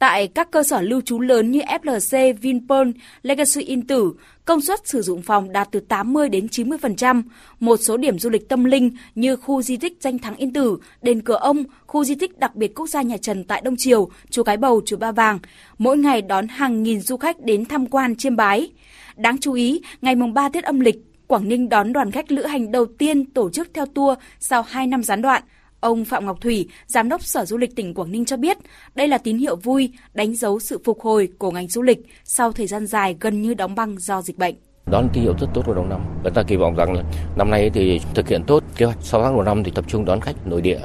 Tại 0.00 0.26
các 0.26 0.50
cơ 0.50 0.62
sở 0.62 0.80
lưu 0.80 1.00
trú 1.00 1.20
lớn 1.20 1.50
như 1.50 1.60
FLC, 1.60 2.34
Vinpearl, 2.34 2.90
Legacy 3.22 3.62
Inn 3.62 3.86
Tử, 3.86 4.12
công 4.44 4.60
suất 4.60 4.88
sử 4.88 5.02
dụng 5.02 5.22
phòng 5.22 5.52
đạt 5.52 5.68
từ 5.70 5.80
80 5.80 6.28
đến 6.28 6.46
90%. 6.46 7.22
Một 7.60 7.76
số 7.76 7.96
điểm 7.96 8.18
du 8.18 8.30
lịch 8.30 8.48
tâm 8.48 8.64
linh 8.64 8.90
như 9.14 9.36
khu 9.36 9.62
di 9.62 9.76
tích 9.76 9.98
danh 10.00 10.18
thắng 10.18 10.36
Yên 10.36 10.52
Tử, 10.52 10.78
đền 11.02 11.20
Cửa 11.20 11.38
Ông, 11.40 11.64
khu 11.86 12.04
di 12.04 12.14
tích 12.14 12.38
đặc 12.38 12.56
biệt 12.56 12.74
quốc 12.74 12.86
gia 12.86 13.02
nhà 13.02 13.16
Trần 13.16 13.44
tại 13.44 13.60
Đông 13.64 13.76
Triều, 13.76 14.08
chùa 14.30 14.42
Cái 14.42 14.56
Bầu, 14.56 14.80
chùa 14.84 14.96
Ba 14.96 15.12
Vàng, 15.12 15.38
mỗi 15.78 15.98
ngày 15.98 16.22
đón 16.22 16.48
hàng 16.48 16.82
nghìn 16.82 17.00
du 17.00 17.16
khách 17.16 17.40
đến 17.40 17.64
tham 17.64 17.86
quan 17.86 18.16
chiêm 18.16 18.36
bái. 18.36 18.72
Đáng 19.16 19.38
chú 19.38 19.52
ý, 19.52 19.82
ngày 20.02 20.16
mùng 20.16 20.34
3 20.34 20.48
Tết 20.48 20.64
âm 20.64 20.80
lịch, 20.80 20.96
Quảng 21.26 21.48
Ninh 21.48 21.68
đón 21.68 21.92
đoàn 21.92 22.10
khách 22.10 22.32
lữ 22.32 22.42
hành 22.42 22.72
đầu 22.72 22.86
tiên 22.86 23.24
tổ 23.24 23.50
chức 23.50 23.68
theo 23.74 23.86
tour 23.86 24.18
sau 24.38 24.62
2 24.62 24.86
năm 24.86 25.02
gián 25.02 25.22
đoạn. 25.22 25.42
Ông 25.80 26.04
Phạm 26.04 26.26
Ngọc 26.26 26.40
Thủy, 26.40 26.68
Giám 26.86 27.08
đốc 27.08 27.22
Sở 27.22 27.44
Du 27.44 27.56
lịch 27.56 27.76
tỉnh 27.76 27.94
Quảng 27.94 28.12
Ninh 28.12 28.24
cho 28.24 28.36
biết, 28.36 28.58
đây 28.94 29.08
là 29.08 29.18
tín 29.18 29.38
hiệu 29.38 29.56
vui, 29.56 29.92
đánh 30.14 30.34
dấu 30.34 30.60
sự 30.60 30.80
phục 30.84 31.00
hồi 31.00 31.28
của 31.38 31.50
ngành 31.50 31.68
du 31.68 31.82
lịch 31.82 31.98
sau 32.24 32.52
thời 32.52 32.66
gian 32.66 32.86
dài 32.86 33.16
gần 33.20 33.42
như 33.42 33.54
đóng 33.54 33.74
băng 33.74 33.98
do 33.98 34.22
dịch 34.22 34.38
bệnh. 34.38 34.54
Đó 34.90 35.00
là 35.00 35.08
tín 35.12 35.22
hiệu 35.22 35.34
rất 35.40 35.46
tốt 35.54 35.62
của 35.66 35.74
đầu 35.74 35.86
năm. 35.86 36.00
Người 36.22 36.30
ta 36.30 36.42
kỳ 36.42 36.56
vọng 36.56 36.74
rằng 36.76 36.92
là 36.92 37.02
năm 37.36 37.50
nay 37.50 37.70
thì 37.74 38.00
thực 38.14 38.28
hiện 38.28 38.42
tốt 38.46 38.64
kế 38.76 38.86
hoạch 38.86 38.98
6 39.02 39.22
tháng 39.22 39.34
đầu 39.34 39.42
năm 39.42 39.64
thì 39.64 39.70
tập 39.74 39.84
trung 39.88 40.04
đón 40.04 40.20
khách 40.20 40.46
nội 40.46 40.60
địa 40.60 40.78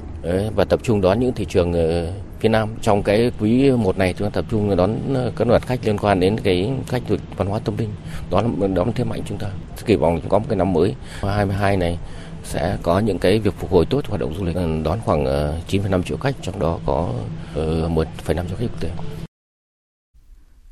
và 0.56 0.66
tập 0.66 0.80
trung 0.84 1.02
đón 1.02 1.20
những 1.20 1.34
thị 1.34 1.46
trường 1.46 1.74
ờ, 1.74 2.14
phía 2.40 2.50
Nam. 2.50 2.70
Trong 2.82 3.04
cái 3.04 3.32
quý 3.40 3.72
một 3.72 3.98
này 3.98 4.14
chúng 4.18 4.30
ta 4.30 4.32
tập 4.34 4.46
trung 4.52 4.76
đón 4.76 5.00
ờ, 5.16 5.32
các 5.36 5.48
đoàn 5.48 5.62
khách 5.62 5.80
liên 5.86 5.98
quan 5.98 6.20
đến 6.20 6.38
cái 6.44 6.72
khách 6.88 7.02
du 7.10 7.16
lịch 7.16 7.38
văn 7.38 7.48
hóa 7.48 7.60
tâm 7.60 7.78
linh. 7.78 7.90
Đó 8.32 8.42
là 8.42 8.68
đón 8.68 8.94
thế 8.94 9.04
mạnh 9.04 9.22
chúng 9.26 9.38
ta. 9.38 9.48
Kỳ 9.86 9.96
vọng 9.96 10.22
có 10.30 10.40
một 10.40 10.46
cái 10.50 10.58
năm 10.58 10.74
mới 10.74 10.96
22 11.22 11.78
này 11.78 11.98
sẽ 12.46 12.78
có 12.82 13.00
những 13.00 13.20
cái 13.20 13.40
việc 13.40 13.54
phục 13.60 13.72
hồi 13.72 13.86
tốt 13.86 14.06
hoạt 14.06 14.22
động 14.22 14.36
du 14.38 14.46
lịch 14.46 14.56
ờ, 14.56 14.68
đón 14.84 15.00
khoảng 15.06 15.26
ờ, 15.26 15.60
9,5 15.68 16.04
triệu 16.04 16.18
khách 16.18 16.36
trong 16.42 16.60
đó 16.60 16.80
có 16.86 17.14
ờ, 17.56 17.90
1,5 17.90 18.48
triệu 18.48 18.58
khách 18.58 18.68
quốc 18.72 18.80
tế. 18.80 18.90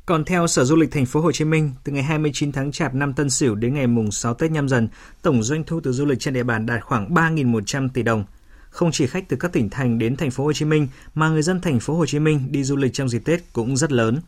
Còn 0.06 0.24
theo 0.24 0.46
Sở 0.46 0.64
Du 0.64 0.76
lịch 0.76 0.90
Thành 0.92 1.06
phố 1.06 1.20
Hồ 1.20 1.32
Chí 1.32 1.44
Minh, 1.44 1.72
từ 1.84 1.92
ngày 1.92 2.02
29 2.02 2.52
tháng 2.52 2.72
Chạp 2.72 2.94
năm 2.94 3.12
Tân 3.12 3.30
Sửu 3.30 3.54
đến 3.54 3.74
ngày 3.74 3.86
mùng 3.86 4.10
6 4.10 4.34
Tết 4.34 4.50
nhâm 4.50 4.68
dần, 4.68 4.88
tổng 5.22 5.42
doanh 5.42 5.64
thu 5.64 5.80
từ 5.80 5.92
du 5.92 6.04
lịch 6.04 6.20
trên 6.20 6.34
địa 6.34 6.42
bàn 6.42 6.66
đạt 6.66 6.84
khoảng 6.84 7.14
3.100 7.14 7.88
tỷ 7.94 8.02
đồng. 8.02 8.24
Không 8.70 8.92
chỉ 8.92 9.06
khách 9.06 9.28
từ 9.28 9.36
các 9.36 9.52
tỉnh 9.52 9.70
thành 9.70 9.98
đến 9.98 10.16
Thành 10.16 10.30
phố 10.30 10.44
Hồ 10.44 10.52
Chí 10.52 10.64
Minh 10.64 10.88
mà 11.14 11.28
người 11.28 11.42
dân 11.42 11.60
Thành 11.60 11.80
phố 11.80 11.94
Hồ 11.94 12.06
Chí 12.06 12.18
Minh 12.18 12.40
đi 12.50 12.64
du 12.64 12.76
lịch 12.76 12.92
trong 12.92 13.08
dịp 13.08 13.22
Tết 13.24 13.52
cũng 13.52 13.76
rất 13.76 13.92
lớn. 13.92 14.20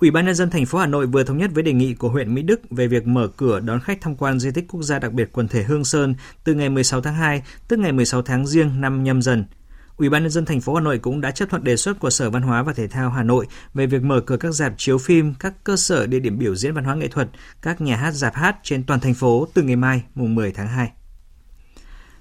Ủy 0.00 0.10
ban 0.10 0.26
nhân 0.26 0.34
dân 0.34 0.50
thành 0.50 0.66
phố 0.66 0.78
Hà 0.78 0.86
Nội 0.86 1.06
vừa 1.06 1.24
thống 1.24 1.38
nhất 1.38 1.50
với 1.54 1.62
đề 1.62 1.72
nghị 1.72 1.94
của 1.94 2.08
huyện 2.08 2.34
Mỹ 2.34 2.42
Đức 2.42 2.60
về 2.70 2.86
việc 2.86 3.06
mở 3.06 3.28
cửa 3.36 3.60
đón 3.60 3.80
khách 3.80 4.00
tham 4.00 4.16
quan 4.16 4.40
di 4.40 4.50
tích 4.50 4.64
quốc 4.68 4.82
gia 4.82 4.98
đặc 4.98 5.12
biệt 5.12 5.28
quần 5.32 5.48
thể 5.48 5.62
Hương 5.62 5.84
Sơn 5.84 6.14
từ 6.44 6.54
ngày 6.54 6.68
16 6.68 7.00
tháng 7.00 7.14
2 7.14 7.42
tức 7.68 7.78
ngày 7.78 7.92
16 7.92 8.22
tháng 8.22 8.46
Giêng 8.46 8.80
năm 8.80 9.04
nhâm 9.04 9.22
dần. 9.22 9.44
Ủy 9.96 10.08
ban 10.08 10.22
nhân 10.22 10.30
dân 10.30 10.44
thành 10.44 10.60
phố 10.60 10.74
Hà 10.74 10.80
Nội 10.80 10.98
cũng 10.98 11.20
đã 11.20 11.30
chấp 11.30 11.50
thuận 11.50 11.64
đề 11.64 11.76
xuất 11.76 11.98
của 11.98 12.10
Sở 12.10 12.30
Văn 12.30 12.42
hóa 12.42 12.62
và 12.62 12.72
Thể 12.72 12.88
thao 12.88 13.10
Hà 13.10 13.22
Nội 13.22 13.46
về 13.74 13.86
việc 13.86 14.02
mở 14.02 14.20
cửa 14.20 14.36
các 14.36 14.52
rạp 14.52 14.72
chiếu 14.76 14.98
phim, 14.98 15.34
các 15.34 15.64
cơ 15.64 15.76
sở 15.76 16.06
địa 16.06 16.20
điểm 16.20 16.38
biểu 16.38 16.54
diễn 16.54 16.74
văn 16.74 16.84
hóa 16.84 16.94
nghệ 16.94 17.08
thuật, 17.08 17.28
các 17.62 17.80
nhà 17.80 17.96
hát 17.96 18.12
rạp 18.12 18.34
hát 18.34 18.56
trên 18.62 18.82
toàn 18.82 19.00
thành 19.00 19.14
phố 19.14 19.48
từ 19.54 19.62
ngày 19.62 19.76
mai 19.76 20.02
mùng 20.14 20.34
10 20.34 20.52
tháng 20.52 20.68
2. 20.68 20.92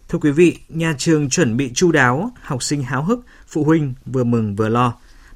Thưa 0.10 0.20
quý 0.20 0.32
vị, 0.32 0.58
nhà 0.70 0.96
trường 0.98 1.30
chuẩn 1.30 1.58
bị 1.58 1.72
chu 1.74 1.92
đáo, 1.92 2.32
học 2.42 2.64
sinh 2.64 2.84
háo 2.84 3.04
hức, 3.04 3.26
phụ 3.48 3.64
huynh 3.64 3.94
vừa 4.06 4.24
mừng 4.24 4.56
vừa 4.56 4.70
lo. 4.70 4.94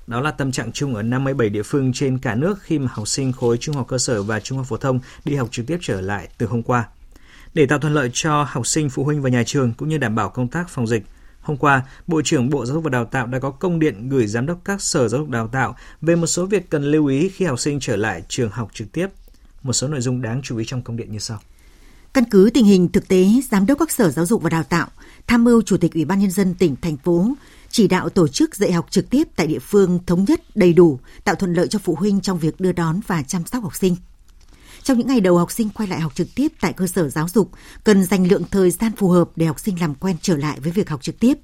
Đó 0.07 0.21
là 0.21 0.31
tâm 0.31 0.51
trạng 0.51 0.71
chung 0.71 0.95
ở 0.95 1.01
57 1.01 1.49
địa 1.49 1.63
phương 1.63 1.93
trên 1.93 2.17
cả 2.17 2.35
nước 2.35 2.61
khi 2.61 2.79
mà 2.79 2.87
học 2.93 3.07
sinh 3.07 3.31
khối 3.31 3.57
trung 3.57 3.75
học 3.75 3.87
cơ 3.87 3.97
sở 3.97 4.23
và 4.23 4.39
trung 4.39 4.57
học 4.57 4.67
phổ 4.67 4.77
thông 4.77 4.99
đi 5.25 5.35
học 5.35 5.47
trực 5.51 5.67
tiếp 5.67 5.77
trở 5.81 6.01
lại 6.01 6.27
từ 6.37 6.45
hôm 6.45 6.63
qua. 6.63 6.87
Để 7.53 7.65
tạo 7.65 7.79
thuận 7.79 7.93
lợi 7.93 8.09
cho 8.13 8.43
học 8.43 8.67
sinh, 8.67 8.89
phụ 8.89 9.03
huynh 9.03 9.21
và 9.21 9.29
nhà 9.29 9.43
trường 9.45 9.73
cũng 9.73 9.89
như 9.89 9.97
đảm 9.97 10.15
bảo 10.15 10.29
công 10.29 10.47
tác 10.47 10.69
phòng 10.69 10.87
dịch, 10.87 11.03
Hôm 11.43 11.57
qua, 11.57 11.81
Bộ 12.07 12.21
trưởng 12.21 12.49
Bộ 12.49 12.65
Giáo 12.65 12.73
dục 12.73 12.83
và 12.83 12.89
Đào 12.89 13.05
tạo 13.05 13.27
đã 13.27 13.39
có 13.39 13.51
công 13.51 13.79
điện 13.79 14.09
gửi 14.09 14.27
giám 14.27 14.45
đốc 14.45 14.59
các 14.65 14.81
sở 14.81 15.07
giáo 15.07 15.19
dục 15.19 15.29
đào 15.29 15.47
tạo 15.47 15.75
về 16.01 16.15
một 16.15 16.27
số 16.27 16.45
việc 16.45 16.69
cần 16.69 16.83
lưu 16.83 17.05
ý 17.05 17.29
khi 17.29 17.45
học 17.45 17.59
sinh 17.59 17.79
trở 17.79 17.95
lại 17.95 18.23
trường 18.27 18.49
học 18.49 18.69
trực 18.73 18.91
tiếp. 18.91 19.07
Một 19.63 19.73
số 19.73 19.87
nội 19.87 20.01
dung 20.01 20.21
đáng 20.21 20.41
chú 20.43 20.57
ý 20.57 20.65
trong 20.67 20.81
công 20.81 20.97
điện 20.97 21.11
như 21.11 21.19
sau. 21.19 21.39
Căn 22.13 22.23
cứ 22.31 22.49
tình 22.53 22.65
hình 22.65 22.89
thực 22.89 23.07
tế, 23.07 23.27
giám 23.51 23.65
đốc 23.65 23.79
các 23.79 23.91
sở 23.91 24.11
giáo 24.11 24.25
dục 24.25 24.41
và 24.41 24.49
đào 24.49 24.63
tạo 24.63 24.87
tham 25.27 25.43
mưu 25.43 25.61
chủ 25.61 25.77
tịch 25.77 25.93
Ủy 25.93 26.05
ban 26.05 26.19
nhân 26.19 26.31
dân 26.31 26.53
tỉnh 26.53 26.75
thành 26.81 26.97
phố 26.97 27.27
chỉ 27.73 27.87
đạo 27.87 28.09
tổ 28.09 28.27
chức 28.27 28.55
dạy 28.55 28.71
học 28.71 28.87
trực 28.89 29.09
tiếp 29.09 29.27
tại 29.35 29.47
địa 29.47 29.59
phương 29.59 29.99
thống 30.05 30.25
nhất 30.27 30.41
đầy 30.55 30.73
đủ, 30.73 30.99
tạo 31.23 31.35
thuận 31.35 31.53
lợi 31.53 31.67
cho 31.67 31.79
phụ 31.79 31.95
huynh 31.95 32.21
trong 32.21 32.39
việc 32.39 32.59
đưa 32.59 32.71
đón 32.71 32.99
và 33.07 33.23
chăm 33.23 33.45
sóc 33.45 33.63
học 33.63 33.75
sinh. 33.75 33.95
Trong 34.83 34.97
những 34.97 35.07
ngày 35.07 35.21
đầu 35.21 35.37
học 35.37 35.51
sinh 35.51 35.69
quay 35.69 35.87
lại 35.87 35.99
học 35.99 36.15
trực 36.15 36.27
tiếp 36.35 36.47
tại 36.61 36.73
cơ 36.73 36.87
sở 36.87 37.09
giáo 37.09 37.27
dục, 37.29 37.51
cần 37.83 38.03
dành 38.03 38.27
lượng 38.27 38.43
thời 38.51 38.71
gian 38.71 38.91
phù 38.97 39.09
hợp 39.09 39.29
để 39.35 39.45
học 39.45 39.59
sinh 39.59 39.79
làm 39.81 39.95
quen 39.95 40.15
trở 40.21 40.37
lại 40.37 40.59
với 40.59 40.71
việc 40.71 40.89
học 40.89 41.01
trực 41.01 41.19
tiếp. 41.19 41.37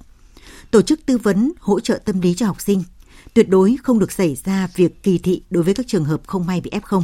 Tổ 0.72 0.82
chức 0.82 1.06
tư 1.06 1.18
vấn, 1.18 1.52
hỗ 1.60 1.80
trợ 1.80 2.00
tâm 2.06 2.22
lý 2.22 2.34
cho 2.34 2.46
học 2.46 2.62
sinh. 2.62 2.84
Tuyệt 3.34 3.50
đối 3.50 3.78
không 3.84 4.00
được 4.00 4.12
xảy 4.12 4.38
ra 4.46 4.68
việc 4.76 5.04
kỳ 5.04 5.18
thị 5.18 5.42
đối 5.50 5.64
với 5.64 5.74
các 5.74 5.88
trường 5.88 6.06
hợp 6.06 6.22
không 6.28 6.46
may 6.46 6.62
bị 6.62 6.72
F0. 6.72 7.04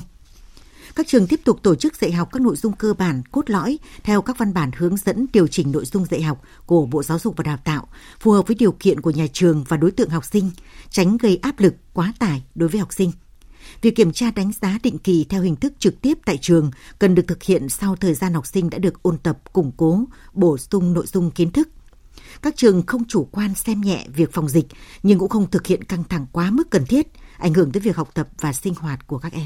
Các 0.95 1.07
trường 1.07 1.27
tiếp 1.27 1.39
tục 1.43 1.59
tổ 1.63 1.75
chức 1.75 1.95
dạy 1.95 2.11
học 2.11 2.29
các 2.31 2.41
nội 2.41 2.55
dung 2.55 2.73
cơ 2.73 2.93
bản, 2.93 3.21
cốt 3.31 3.49
lõi 3.49 3.79
theo 4.03 4.21
các 4.21 4.37
văn 4.37 4.53
bản 4.53 4.71
hướng 4.77 4.97
dẫn 4.97 5.25
điều 5.33 5.47
chỉnh 5.47 5.71
nội 5.71 5.85
dung 5.85 6.05
dạy 6.05 6.21
học 6.21 6.41
của 6.65 6.85
Bộ 6.85 7.03
Giáo 7.03 7.19
dục 7.19 7.33
và 7.37 7.43
Đào 7.43 7.57
tạo, 7.63 7.87
phù 8.19 8.31
hợp 8.31 8.47
với 8.47 8.55
điều 8.55 8.71
kiện 8.71 9.01
của 9.01 9.11
nhà 9.11 9.25
trường 9.33 9.63
và 9.67 9.77
đối 9.77 9.91
tượng 9.91 10.09
học 10.09 10.25
sinh, 10.25 10.51
tránh 10.89 11.17
gây 11.17 11.39
áp 11.41 11.59
lực, 11.59 11.75
quá 11.93 12.13
tải 12.19 12.43
đối 12.55 12.69
với 12.69 12.79
học 12.79 12.93
sinh. 12.93 13.11
Việc 13.81 13.95
kiểm 13.95 14.11
tra 14.11 14.31
đánh 14.31 14.51
giá 14.61 14.79
định 14.83 14.97
kỳ 14.97 15.25
theo 15.29 15.41
hình 15.41 15.55
thức 15.55 15.73
trực 15.79 16.01
tiếp 16.01 16.17
tại 16.25 16.37
trường 16.41 16.71
cần 16.99 17.15
được 17.15 17.27
thực 17.27 17.43
hiện 17.43 17.69
sau 17.69 17.95
thời 17.95 18.13
gian 18.13 18.33
học 18.33 18.45
sinh 18.47 18.69
đã 18.69 18.77
được 18.77 19.03
ôn 19.03 19.17
tập, 19.17 19.39
củng 19.53 19.71
cố, 19.77 20.03
bổ 20.33 20.57
sung 20.57 20.93
nội 20.93 21.05
dung 21.07 21.31
kiến 21.31 21.51
thức. 21.51 21.69
Các 22.41 22.55
trường 22.57 22.85
không 22.85 23.05
chủ 23.07 23.27
quan 23.31 23.55
xem 23.55 23.81
nhẹ 23.81 24.05
việc 24.15 24.33
phòng 24.33 24.49
dịch 24.49 24.67
nhưng 25.03 25.19
cũng 25.19 25.29
không 25.29 25.49
thực 25.49 25.67
hiện 25.67 25.83
căng 25.83 26.03
thẳng 26.03 26.25
quá 26.31 26.51
mức 26.51 26.69
cần 26.69 26.85
thiết, 26.85 27.07
ảnh 27.37 27.53
hưởng 27.53 27.71
tới 27.71 27.81
việc 27.81 27.95
học 27.95 28.09
tập 28.13 28.27
và 28.39 28.53
sinh 28.53 28.73
hoạt 28.75 29.07
của 29.07 29.17
các 29.17 29.33
em. 29.33 29.45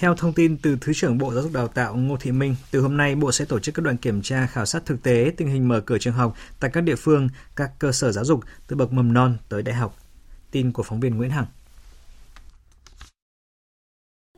Theo 0.00 0.14
thông 0.14 0.32
tin 0.32 0.56
từ 0.62 0.78
Thứ 0.80 0.92
trưởng 0.92 1.18
Bộ 1.18 1.32
Giáo 1.32 1.42
dục 1.42 1.52
Đào 1.52 1.68
tạo 1.68 1.96
Ngô 1.96 2.16
Thị 2.16 2.32
Minh, 2.32 2.56
từ 2.70 2.80
hôm 2.80 2.96
nay 2.96 3.14
Bộ 3.14 3.32
sẽ 3.32 3.44
tổ 3.44 3.58
chức 3.58 3.74
các 3.74 3.82
đoàn 3.82 3.96
kiểm 3.96 4.22
tra 4.22 4.46
khảo 4.46 4.66
sát 4.66 4.86
thực 4.86 5.02
tế 5.02 5.32
tình 5.36 5.48
hình 5.48 5.68
mở 5.68 5.80
cửa 5.80 5.98
trường 5.98 6.14
học 6.14 6.34
tại 6.60 6.70
các 6.74 6.80
địa 6.80 6.94
phương, 6.96 7.28
các 7.56 7.70
cơ 7.78 7.92
sở 7.92 8.12
giáo 8.12 8.24
dục 8.24 8.40
từ 8.66 8.76
bậc 8.76 8.92
mầm 8.92 9.12
non 9.12 9.36
tới 9.48 9.62
đại 9.62 9.74
học. 9.74 9.96
Tin 10.50 10.72
của 10.72 10.82
phóng 10.82 11.00
viên 11.00 11.16
Nguyễn 11.16 11.30
Hằng 11.30 11.46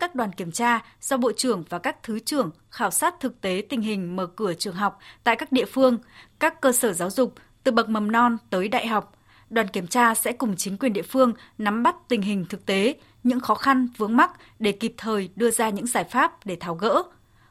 các 0.01 0.15
đoàn 0.15 0.33
kiểm 0.33 0.53
tra 0.53 0.81
do 1.01 1.17
Bộ 1.17 1.33
trưởng 1.37 1.65
và 1.69 1.79
các 1.79 2.03
Thứ 2.03 2.19
trưởng 2.19 2.51
khảo 2.71 2.91
sát 2.91 3.15
thực 3.21 3.41
tế 3.41 3.63
tình 3.69 3.81
hình 3.81 4.17
mở 4.17 4.27
cửa 4.27 4.55
trường 4.55 4.75
học 4.75 4.99
tại 5.25 5.37
các 5.37 5.53
địa 5.53 5.65
phương, 5.65 5.99
các 6.41 6.61
cơ 6.61 6.73
sở 6.73 6.93
giáo 6.93 7.11
dục 7.11 7.35
từ 7.65 7.73
bậc 7.73 7.89
mầm 7.89 8.13
non 8.13 8.37
tới 8.51 8.69
đại 8.69 8.87
học. 8.87 9.19
Đoàn 9.51 9.69
kiểm 9.69 9.87
tra 9.87 10.15
sẽ 10.15 10.33
cùng 10.33 10.57
chính 10.57 10.79
quyền 10.79 10.93
địa 10.93 11.03
phương 11.03 11.33
nắm 11.59 11.83
bắt 11.83 11.97
tình 12.09 12.23
hình 12.23 12.45
thực 12.49 12.67
tế, 12.67 12.95
những 13.23 13.41
khó 13.41 13.55
khăn 13.55 13.89
vướng 13.97 14.17
mắc 14.17 14.31
để 14.59 14.73
kịp 14.73 14.95
thời 14.97 15.31
đưa 15.37 15.51
ra 15.51 15.71
những 15.71 15.87
giải 15.87 16.05
pháp 16.05 16.47
để 16.47 16.57
tháo 16.61 16.75
gỡ. 16.75 17.03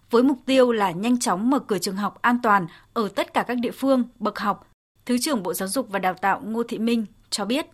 Với 0.10 0.24
mục 0.24 0.38
tiêu 0.46 0.72
là 0.72 0.92
nhanh 0.92 1.20
chóng 1.20 1.50
mở 1.50 1.60
cửa 1.60 1.78
trường 1.78 1.96
học 1.96 2.22
an 2.22 2.38
toàn 2.44 2.68
ở 2.94 3.10
tất 3.16 3.34
cả 3.34 3.44
các 3.44 3.58
địa 3.62 3.72
phương, 3.72 4.04
bậc 4.20 4.40
học, 4.40 4.68
Thứ 5.06 5.18
trưởng 5.22 5.44
Bộ 5.44 5.54
Giáo 5.54 5.68
dục 5.68 5.88
và 5.90 6.00
Đào 6.00 6.13
tạo 6.13 6.42
Ngô 6.44 6.63
Thị 6.63 6.80
Minh 6.80 7.06
cho 7.30 7.46
biết. 7.46 7.66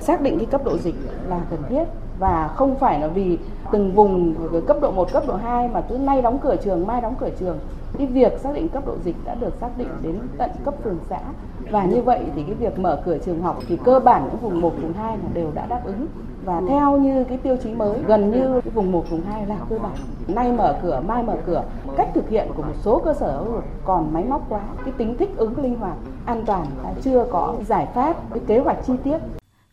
Xác 0.00 0.20
định 0.20 0.38
cái 0.38 0.46
cấp 0.46 0.64
độ 0.64 0.78
dịch 0.78 0.94
là 1.28 1.40
cần 1.50 1.62
thiết 1.68 1.84
và 2.18 2.54
không 2.56 2.78
phải 2.80 3.00
là 3.00 3.08
vì 3.08 3.38
từng 3.72 3.94
vùng 3.94 4.34
cấp 4.66 4.76
độ 4.82 4.90
1, 4.90 5.12
cấp 5.12 5.22
độ 5.26 5.36
2 5.36 5.68
mà 5.68 5.82
cứ 5.88 5.98
nay 5.98 6.22
đóng 6.22 6.38
cửa 6.42 6.56
trường, 6.64 6.86
mai 6.86 7.00
đóng 7.00 7.14
cửa 7.20 7.30
trường. 7.40 7.58
Cái 7.98 8.06
việc 8.06 8.32
xác 8.42 8.54
định 8.54 8.68
cấp 8.68 8.86
độ 8.86 8.96
dịch 9.04 9.16
đã 9.24 9.34
được 9.34 9.54
xác 9.60 9.78
định 9.78 9.88
đến 10.02 10.20
tận 10.38 10.50
cấp 10.64 10.74
phường 10.84 10.98
xã. 11.10 11.20
Và 11.70 11.84
như 11.84 12.02
vậy 12.02 12.20
thì 12.34 12.42
cái 12.42 12.54
việc 12.54 12.78
mở 12.78 13.02
cửa 13.06 13.18
trường 13.18 13.42
học 13.42 13.62
thì 13.68 13.78
cơ 13.84 14.00
bản 14.00 14.22
những 14.24 14.36
vùng 14.36 14.60
1, 14.60 14.74
vùng 14.82 14.92
2 14.92 15.16
là 15.16 15.28
đều 15.34 15.50
đã 15.54 15.66
đáp 15.66 15.80
ứng. 15.84 16.06
Và 16.44 16.62
theo 16.68 16.98
như 16.98 17.24
cái 17.24 17.38
tiêu 17.38 17.56
chí 17.62 17.70
mới 17.70 17.98
gần 18.06 18.30
như 18.30 18.60
cái 18.64 18.70
vùng 18.74 18.92
1, 18.92 19.10
vùng 19.10 19.22
2 19.22 19.46
là 19.46 19.56
cơ 19.70 19.78
bản. 19.78 19.92
Nay 20.28 20.52
mở 20.52 20.78
cửa, 20.82 21.02
mai 21.06 21.22
mở 21.22 21.36
cửa, 21.46 21.64
cách 21.96 22.08
thực 22.14 22.28
hiện 22.28 22.48
của 22.56 22.62
một 22.62 22.74
số 22.82 23.02
cơ 23.04 23.14
sở 23.14 23.44
còn 23.84 24.14
máy 24.14 24.24
móc 24.24 24.46
quá, 24.48 24.60
cái 24.84 24.94
tính 24.98 25.16
thích 25.16 25.30
ứng 25.36 25.58
linh 25.58 25.74
hoạt, 25.74 25.96
an 26.26 26.42
toàn 26.46 26.66
đã 26.84 26.94
chưa 27.02 27.26
có 27.30 27.54
giải 27.66 27.86
pháp, 27.94 28.16
cái 28.30 28.42
kế 28.46 28.58
hoạch 28.58 28.78
chi 28.86 28.92
tiết. 29.04 29.18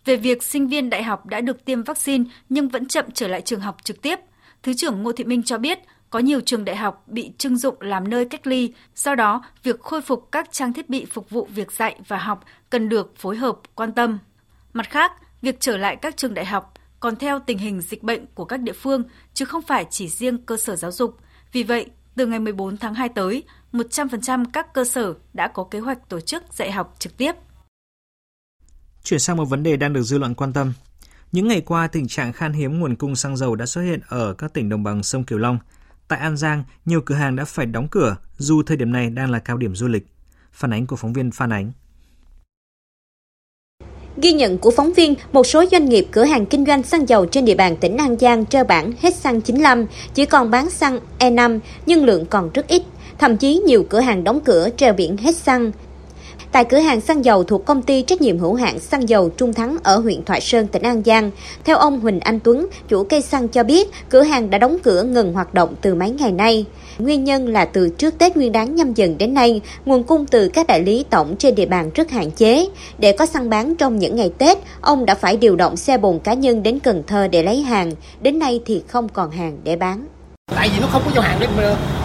Về 0.06 0.16
việc 0.16 0.44
sinh 0.44 0.68
viên 0.68 0.90
đại 0.90 1.04
học 1.04 1.26
đã 1.26 1.42
được 1.42 1.66
tiêm 1.66 1.84
vaccine 1.84 2.24
nhưng 2.50 2.70
vẫn 2.70 2.88
chậm 2.88 3.06
trở 3.14 3.28
lại 3.28 3.42
trường 3.42 3.60
học 3.60 3.76
trực 3.84 4.02
tiếp, 4.02 4.20
Thứ 4.66 4.74
trưởng 4.74 5.04
Ngô 5.04 5.12
Thị 5.12 5.24
Minh 5.24 5.44
cho 5.44 5.58
biết 5.58 5.80
có 6.10 6.20
nhiều 6.20 6.42
trường 6.42 6.66
đại 6.66 6.76
học 6.76 7.04
bị 7.08 7.32
trưng 7.38 7.58
dụng 7.58 7.76
làm 7.80 8.10
nơi 8.10 8.26
cách 8.26 8.48
ly, 8.48 8.74
do 8.96 9.16
đó 9.16 9.44
việc 9.64 9.82
khôi 9.82 10.02
phục 10.02 10.30
các 10.32 10.52
trang 10.52 10.74
thiết 10.74 10.90
bị 10.90 11.06
phục 11.06 11.30
vụ 11.30 11.48
việc 11.56 11.72
dạy 11.72 12.00
và 12.08 12.18
học 12.18 12.44
cần 12.70 12.90
được 12.90 13.14
phối 13.18 13.38
hợp 13.38 13.60
quan 13.76 13.92
tâm. 13.92 14.20
Mặt 14.74 14.90
khác, 14.90 15.12
việc 15.42 15.60
trở 15.60 15.78
lại 15.78 15.96
các 15.96 16.18
trường 16.18 16.34
đại 16.34 16.46
học 16.46 16.74
còn 17.00 17.16
theo 17.16 17.40
tình 17.40 17.58
hình 17.58 17.82
dịch 17.82 18.04
bệnh 18.04 18.26
của 18.34 18.46
các 18.46 18.58
địa 18.58 18.74
phương 18.74 19.04
chứ 19.34 19.46
không 19.46 19.62
phải 19.62 19.86
chỉ 19.90 20.08
riêng 20.08 20.38
cơ 20.38 20.58
sở 20.58 20.76
giáo 20.76 20.92
dục. 20.92 21.18
Vì 21.52 21.64
vậy, 21.64 21.90
từ 22.16 22.26
ngày 22.26 22.40
14 22.40 22.78
tháng 22.78 22.94
2 22.94 23.10
tới, 23.10 23.44
100% 23.74 24.46
các 24.54 24.74
cơ 24.74 24.84
sở 24.84 25.14
đã 25.34 25.48
có 25.48 25.64
kế 25.64 25.80
hoạch 25.80 26.10
tổ 26.10 26.20
chức 26.20 26.44
dạy 26.54 26.72
học 26.72 26.96
trực 27.00 27.18
tiếp. 27.18 27.32
Chuyển 29.04 29.20
sang 29.20 29.38
một 29.38 29.46
vấn 29.46 29.64
đề 29.64 29.78
đang 29.78 29.94
được 29.94 30.02
dư 30.02 30.18
luận 30.18 30.36
quan 30.36 30.54
tâm. 30.54 30.74
Những 31.32 31.48
ngày 31.48 31.62
qua, 31.62 31.88
tình 31.88 32.08
trạng 32.08 32.34
khan 32.34 32.54
hiếm 32.54 32.80
nguồn 32.80 32.96
cung 32.96 33.16
xăng 33.16 33.38
dầu 33.38 33.56
đã 33.56 33.66
xuất 33.66 33.82
hiện 33.82 34.00
ở 34.08 34.34
các 34.34 34.54
tỉnh 34.54 34.70
đồng 34.70 34.84
bằng 34.84 35.04
sông 35.04 35.24
Kiều 35.24 35.38
Long. 35.38 35.60
Tại 36.08 36.20
An 36.20 36.38
Giang, 36.38 36.64
nhiều 36.86 37.02
cửa 37.02 37.16
hàng 37.16 37.36
đã 37.36 37.46
phải 37.46 37.66
đóng 37.66 37.88
cửa 37.92 38.16
dù 38.38 38.64
thời 38.64 38.78
điểm 38.78 38.92
này 38.92 39.10
đang 39.10 39.32
là 39.32 39.40
cao 39.40 39.58
điểm 39.58 39.76
du 39.76 39.88
lịch. 39.88 40.08
Phản 40.52 40.74
ánh 40.74 40.88
của 40.88 40.96
phóng 40.96 41.14
viên 41.14 41.32
Phan 41.32 41.50
Ánh. 41.50 41.72
Ghi 44.18 44.34
nhận 44.34 44.58
của 44.58 44.72
phóng 44.72 44.94
viên, 44.94 45.16
một 45.32 45.48
số 45.48 45.66
doanh 45.72 45.86
nghiệp 45.86 46.08
cửa 46.12 46.24
hàng 46.24 46.46
kinh 46.46 46.66
doanh 46.66 46.84
xăng 46.84 47.10
dầu 47.10 47.26
trên 47.26 47.46
địa 47.46 47.56
bàn 47.56 47.78
tỉnh 47.78 47.98
An 47.98 48.18
Giang 48.20 48.46
treo 48.46 48.64
bảng 48.64 48.92
hết 49.02 49.16
xăng 49.16 49.42
95, 49.42 49.86
chỉ 50.14 50.26
còn 50.26 50.52
bán 50.52 50.70
xăng 50.70 51.00
E5 51.20 51.60
nhưng 51.86 52.06
lượng 52.06 52.26
còn 52.26 52.50
rất 52.54 52.68
ít. 52.68 52.84
Thậm 53.18 53.38
chí 53.38 53.62
nhiều 53.66 53.86
cửa 53.90 54.00
hàng 54.00 54.24
đóng 54.24 54.40
cửa 54.46 54.70
treo 54.78 54.94
biển 54.94 55.18
hết 55.18 55.36
xăng. 55.36 55.72
Tại 56.56 56.66
cửa 56.66 56.78
hàng 56.78 57.02
xăng 57.02 57.26
dầu 57.26 57.44
thuộc 57.44 57.66
công 57.66 57.82
ty 57.82 58.02
trách 58.02 58.22
nhiệm 58.22 58.40
hữu 58.40 58.54
hạn 58.54 58.80
xăng 58.80 59.10
dầu 59.10 59.30
Trung 59.30 59.54
Thắng 59.54 59.78
ở 59.84 59.98
huyện 59.98 60.26
Thoại 60.26 60.42
Sơn, 60.42 60.68
tỉnh 60.68 60.82
An 60.82 61.02
Giang, 61.06 61.32
theo 61.66 61.78
ông 61.78 62.00
Huỳnh 62.00 62.20
Anh 62.20 62.40
Tuấn, 62.40 62.68
chủ 62.88 63.04
cây 63.04 63.22
xăng 63.22 63.48
cho 63.48 63.64
biết, 63.64 63.90
cửa 64.10 64.22
hàng 64.22 64.50
đã 64.50 64.58
đóng 64.58 64.78
cửa 64.84 65.04
ngừng 65.04 65.34
hoạt 65.34 65.54
động 65.54 65.76
từ 65.82 65.96
mấy 65.96 66.10
ngày 66.10 66.32
nay. 66.32 66.66
Nguyên 66.98 67.24
nhân 67.24 67.48
là 67.48 67.66
từ 67.66 67.90
trước 67.90 68.18
Tết 68.18 68.38
Nguyên 68.38 68.52
đán 68.52 68.76
nhâm 68.76 68.94
dần 68.94 69.18
đến 69.18 69.34
nay, 69.34 69.62
nguồn 69.86 70.04
cung 70.04 70.26
từ 70.26 70.48
các 70.48 70.68
đại 70.68 70.80
lý 70.80 71.06
tổng 71.10 71.36
trên 71.40 71.56
địa 71.56 71.66
bàn 71.66 71.92
rất 71.96 72.12
hạn 72.12 72.32
chế. 72.32 72.68
Để 72.98 73.12
có 73.12 73.26
xăng 73.26 73.50
bán 73.50 73.76
trong 73.76 74.00
những 74.00 74.16
ngày 74.16 74.32
Tết, 74.38 74.58
ông 74.82 75.06
đã 75.06 75.16
phải 75.16 75.38
điều 75.38 75.56
động 75.56 75.76
xe 75.78 75.98
bồn 75.98 76.20
cá 76.20 76.34
nhân 76.34 76.64
đến 76.64 76.80
Cần 76.80 77.04
Thơ 77.08 77.28
để 77.28 77.44
lấy 77.44 77.62
hàng. 77.62 77.92
Đến 78.22 78.40
nay 78.40 78.60
thì 78.66 78.82
không 78.88 79.10
còn 79.10 79.32
hàng 79.32 79.58
để 79.64 79.76
bán. 79.76 80.06
Tại 80.56 80.70
vì 80.74 80.80
nó 80.82 80.88
không 80.92 81.02
có 81.06 81.12
giao 81.16 81.24
hàng 81.24 81.38
để 81.40 81.48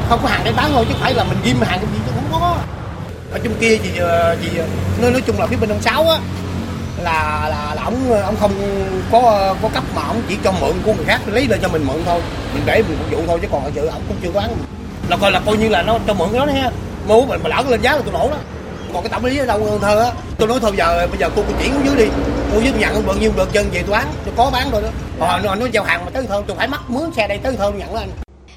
không 0.09 0.19
có 0.23 0.29
hàng 0.29 0.43
để 0.45 0.53
bán 0.57 0.71
thôi 0.75 0.85
chứ 0.89 0.95
phải 1.01 1.15
là 1.15 1.25
mình 1.25 1.39
ghim 1.45 1.57
hàng 1.61 1.79
cái 1.79 1.89
gì 1.93 1.99
chứ 2.07 2.13
không 2.15 2.41
có 2.41 2.57
ở 3.31 3.39
trong 3.39 3.55
kia 3.61 3.79
thì 3.83 3.91
thì 4.43 4.59
nói, 5.03 5.11
nói 5.11 5.23
chung 5.27 5.39
là 5.39 5.47
phía 5.47 5.57
bên 5.57 5.71
ông 5.71 5.83
sáu 5.83 6.09
á 6.09 6.19
là 7.03 7.49
là 7.51 7.75
là 7.75 7.83
ông 7.83 8.13
ông 8.13 8.37
không 8.41 8.53
có 9.13 9.55
có 9.63 9.69
cấp 9.69 9.85
mà 9.95 10.03
ông 10.03 10.23
chỉ 10.29 10.37
cho 10.45 10.53
mượn 10.61 10.73
của 10.85 10.93
người 10.93 11.05
khác 11.05 11.21
lấy 11.27 11.47
lên 11.47 11.61
cho 11.63 11.69
mình 11.69 11.87
mượn 11.87 11.97
thôi. 12.07 12.21
Mình 12.55 12.63
để 12.67 12.83
mình 12.89 12.99
phục 12.99 13.19
vụ 13.19 13.25
thôi 13.27 13.39
chứ 13.43 13.49
còn 13.53 13.65
thật 13.65 13.71
sự 13.75 13.87
ông 13.87 14.03
cũng 14.09 14.17
chưa 14.23 14.31
bán 14.31 14.51
là 15.09 15.17
coi 15.17 15.33
là 15.33 15.41
coi 15.47 15.57
như 15.57 15.69
là 15.69 15.83
nó 15.83 15.99
cho 16.07 16.15
mượn 16.15 16.29
cái 16.33 16.47
đó 16.47 16.53
ha. 16.53 16.71
Mua 17.09 17.27
mình 17.27 17.41
mà 17.43 17.49
lỡ 17.49 17.63
lên 17.69 17.83
giá 17.83 17.97
là 17.97 18.03
tôi 18.05 18.13
lỗ 18.13 18.31
đó. 18.31 18.37
Còn 18.93 19.03
cái 19.03 19.11
tổng 19.11 19.25
lý 19.25 19.39
ở 19.39 19.47
đâu 19.47 19.65
hơn 19.65 19.81
thơ 19.81 20.05
á. 20.05 20.13
Tôi 20.39 20.49
nói 20.49 20.59
thôi 20.63 20.73
giờ 20.77 21.07
bây 21.11 21.19
giờ 21.19 21.31
cô 21.37 21.43
cô 21.49 21.55
chuyển 21.63 21.73
xuống 21.73 21.87
dưới 21.87 21.97
đi. 21.97 22.13
Tôi 22.53 22.61
với 22.61 22.73
nhận 22.73 23.07
bao 23.07 23.17
nhiêu 23.17 23.33
được 23.37 23.53
chân 23.53 23.71
về 23.73 23.83
tôi 23.83 23.91
bán 23.91 24.07
tôi 24.25 24.35
có 24.37 24.51
bán 24.53 24.71
rồi 24.71 24.83
đó. 24.83 24.89
Hồi 25.19 25.41
nó, 25.45 25.55
nó 25.55 25.67
giao 25.73 25.85
hàng 25.85 26.05
mà 26.05 26.11
tới 26.11 26.27
thơ 26.29 26.43
tôi 26.47 26.57
phải 26.57 26.69
mất 26.69 26.91
mướn 26.91 27.13
xe 27.17 27.29
đây 27.29 27.39
tới 27.39 27.57
thơ 27.57 27.71
nhận 27.71 27.95
lên 27.95 28.09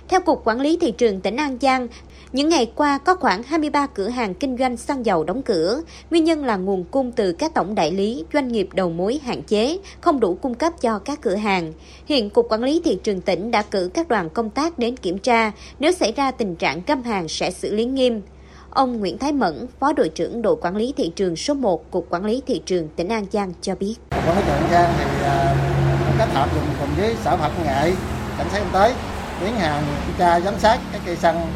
theo 0.09 0.21
Cục 0.21 0.41
Quản 0.45 0.61
lý 0.61 0.77
Thị 0.81 0.91
trường 0.91 1.21
tỉnh 1.21 1.37
An 1.37 1.57
Giang, 1.61 1.87
những 2.33 2.49
ngày 2.49 2.71
qua 2.75 2.97
có 2.97 3.15
khoảng 3.15 3.43
23 3.43 3.87
cửa 3.87 4.09
hàng 4.09 4.33
kinh 4.33 4.57
doanh 4.57 4.77
xăng 4.77 5.05
dầu 5.05 5.23
đóng 5.23 5.41
cửa. 5.41 5.81
Nguyên 6.11 6.23
nhân 6.23 6.45
là 6.45 6.55
nguồn 6.55 6.83
cung 6.83 7.11
từ 7.11 7.33
các 7.33 7.53
tổng 7.53 7.75
đại 7.75 7.91
lý, 7.91 8.25
doanh 8.33 8.47
nghiệp 8.47 8.69
đầu 8.73 8.89
mối 8.89 9.19
hạn 9.23 9.43
chế, 9.43 9.77
không 10.01 10.19
đủ 10.19 10.35
cung 10.35 10.53
cấp 10.53 10.73
cho 10.81 10.99
các 10.99 11.21
cửa 11.21 11.35
hàng. 11.35 11.73
Hiện 12.05 12.29
Cục 12.29 12.47
Quản 12.49 12.63
lý 12.63 12.81
Thị 12.85 12.99
trường 13.03 13.21
tỉnh 13.21 13.51
đã 13.51 13.61
cử 13.61 13.89
các 13.93 14.07
đoàn 14.07 14.29
công 14.29 14.49
tác 14.49 14.79
đến 14.79 14.97
kiểm 14.97 15.17
tra. 15.17 15.51
Nếu 15.79 15.91
xảy 15.91 16.11
ra 16.11 16.31
tình 16.31 16.55
trạng 16.55 16.81
găm 16.87 17.03
hàng 17.03 17.27
sẽ 17.27 17.51
xử 17.51 17.75
lý 17.75 17.85
nghiêm. 17.85 18.21
Ông 18.69 18.99
Nguyễn 18.99 19.17
Thái 19.17 19.31
Mẫn, 19.31 19.67
Phó 19.79 19.93
đội 19.93 20.09
trưởng 20.09 20.41
đội 20.41 20.55
quản 20.61 20.75
lý 20.75 20.93
thị 20.97 21.11
trường 21.15 21.35
số 21.35 21.53
1 21.53 21.91
Cục 21.91 22.07
Quản 22.09 22.25
lý 22.25 22.41
Thị 22.47 22.61
trường 22.65 22.87
tỉnh 22.95 23.07
An 23.07 23.25
Giang 23.31 23.53
cho 23.61 23.75
biết. 23.75 23.95
Quản 24.11 24.37
lý 24.37 24.43
thị 24.45 24.47
trường 24.47 24.55
An 24.55 24.69
Giang 24.71 24.93
thì 24.97 25.05
uh, 25.05 26.19
kết 26.19 26.29
hợp 26.33 26.49
dùng 26.55 26.65
cùng 26.79 26.89
với 26.97 27.15
sở 27.23 27.37
khoa 27.37 27.47
học 27.47 27.51
nghệ, 27.65 27.93
cảnh 28.37 28.47
sát 28.51 28.59
kinh 28.59 28.73
tế 28.73 28.93
tiến 29.39 29.55
hành 29.55 29.83
kiểm 30.05 30.15
tra 30.17 30.39
giám 30.39 30.59
sát 30.59 30.79
các 30.91 31.01
cây 31.05 31.15
xăng 31.15 31.47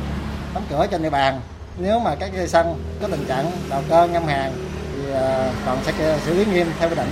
đóng 0.58 0.66
cửa 0.70 0.88
trên 0.92 1.04
địa 1.04 1.10
bàn. 1.10 1.42
Nếu 1.78 2.00
mà 2.00 2.16
các 2.16 2.30
cây 2.36 2.48
xăng 2.48 2.76
có 3.02 3.08
tình 3.08 3.26
trạng 3.28 3.52
đầu 3.70 3.82
cơ 3.90 4.08
ngâm 4.08 4.26
hàng 4.26 4.54
thì 4.96 5.12
ờ, 5.12 5.52
còn 5.66 5.78
sẽ 5.86 6.20
xử 6.26 6.34
lý 6.34 6.46
nghiêm 6.46 6.68
theo 6.80 6.90
quy 6.90 6.96
định. 6.96 7.12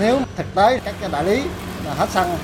Nếu 0.00 0.18
thực 0.36 0.54
tế 0.54 0.80
các 0.84 0.94
đại 1.12 1.24
lý 1.24 1.42
mà 1.86 1.94
hết 1.94 2.08
xăng 2.10 2.36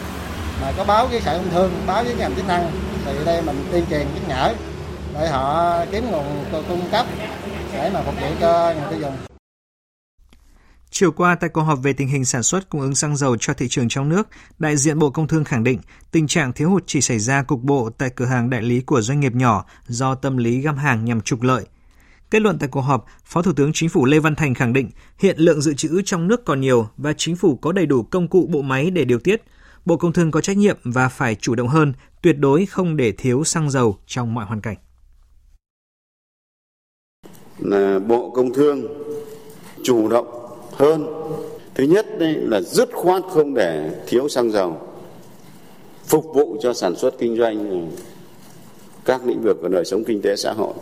mà 0.63 0.73
có 0.77 0.85
báo 0.85 1.07
với 1.07 1.21
sở 1.21 1.33
công 1.37 1.51
thương, 1.51 1.73
báo 1.87 2.05
với 2.05 2.15
ngành 2.15 2.35
chức 2.37 2.49
năng 2.49 2.71
thì 3.05 3.13
đây 3.25 3.43
mình 3.43 3.69
tuyên 3.73 3.85
truyền 3.91 4.07
nhắc 4.15 4.29
nhở 4.29 4.55
để 5.15 5.29
họ 5.29 5.77
kiếm 5.91 6.11
nguồn 6.11 6.45
cung 6.69 6.89
cấp 6.93 7.07
để 7.73 7.91
mà 7.95 8.01
phục 8.03 8.15
vụ 8.21 8.29
cho 8.41 8.75
người 8.75 8.91
tiêu 8.91 9.01
dùng. 9.01 9.40
Chiều 10.91 11.13
qua 11.13 11.35
tại 11.35 11.51
cuộc 11.51 11.63
họp 11.63 11.83
về 11.83 11.93
tình 11.93 12.09
hình 12.09 12.25
sản 12.25 12.43
xuất 12.43 12.69
cung 12.69 12.81
ứng 12.81 12.95
xăng 12.95 13.17
dầu 13.17 13.37
cho 13.41 13.55
thị 13.55 13.69
trường 13.69 13.89
trong 13.89 14.09
nước, 14.09 14.29
đại 14.59 14.77
diện 14.77 14.99
Bộ 14.99 15.11
Công 15.11 15.29
Thương 15.29 15.45
khẳng 15.45 15.65
định 15.65 15.81
tình 16.11 16.27
trạng 16.27 16.53
thiếu 16.53 16.71
hụt 16.71 16.83
chỉ 16.87 17.01
xảy 17.01 17.19
ra 17.19 17.43
cục 17.43 17.63
bộ 17.63 17.91
tại 17.99 18.11
cửa 18.11 18.25
hàng 18.25 18.51
đại 18.51 18.63
lý 18.63 18.81
của 18.81 19.01
doanh 19.01 19.21
nghiệp 19.21 19.35
nhỏ 19.35 19.65
do 19.87 20.15
tâm 20.15 20.37
lý 20.37 20.61
găm 20.61 20.77
hàng 20.77 21.05
nhằm 21.05 21.21
trục 21.21 21.43
lợi. 21.43 21.67
Kết 22.31 22.43
luận 22.43 22.59
tại 22.59 22.69
cuộc 22.69 22.81
họp, 22.81 23.07
Phó 23.25 23.43
Thủ 23.43 23.53
tướng 23.53 23.71
Chính 23.75 23.89
phủ 23.89 24.05
Lê 24.05 24.19
Văn 24.19 24.35
Thành 24.35 24.55
khẳng 24.55 24.73
định 24.73 24.91
hiện 25.19 25.39
lượng 25.39 25.61
dự 25.61 25.75
trữ 25.75 26.03
trong 26.05 26.29
nước 26.29 26.45
còn 26.45 26.61
nhiều 26.61 26.89
và 26.97 27.13
chính 27.17 27.37
phủ 27.37 27.57
có 27.57 27.73
đầy 27.73 27.87
đủ 27.87 28.03
công 28.03 28.29
cụ 28.29 28.49
bộ 28.53 28.63
máy 28.63 28.91
để 28.91 29.05
điều 29.05 29.19
tiết. 29.19 29.43
Bộ 29.85 29.97
Công 29.97 30.13
Thương 30.13 30.31
có 30.31 30.41
trách 30.41 30.57
nhiệm 30.57 30.79
và 30.85 31.09
phải 31.09 31.35
chủ 31.35 31.55
động 31.55 31.69
hơn, 31.69 31.93
tuyệt 32.23 32.39
đối 32.39 32.67
không 32.67 32.97
để 32.97 33.13
thiếu 33.13 33.45
xăng 33.45 33.71
dầu 33.71 33.99
trong 34.07 34.35
mọi 34.35 34.47
hoàn 34.47 34.61
cảnh 34.61 34.77
là 37.61 37.99
Bộ 37.99 38.31
Công 38.31 38.55
Thương 38.55 38.87
chủ 39.85 40.09
động 40.09 40.40
hơn. 40.81 41.07
Thứ 41.75 41.85
nhất 41.85 42.19
đây 42.19 42.35
là 42.35 42.61
dứt 42.61 42.89
khoát 42.93 43.23
không 43.31 43.55
để 43.55 43.91
thiếu 44.07 44.29
xăng 44.29 44.51
dầu, 44.51 44.77
phục 46.07 46.25
vụ 46.35 46.57
cho 46.61 46.73
sản 46.73 46.97
xuất 46.97 47.19
kinh 47.19 47.37
doanh 47.37 47.71
ờ, 47.71 47.77
các 49.05 49.27
lĩnh 49.27 49.43
vực 49.43 49.59
của 49.63 49.69
đời 49.69 49.85
sống 49.85 50.05
kinh 50.05 50.23
tế 50.23 50.37
xã 50.37 50.53
hội 50.53 50.75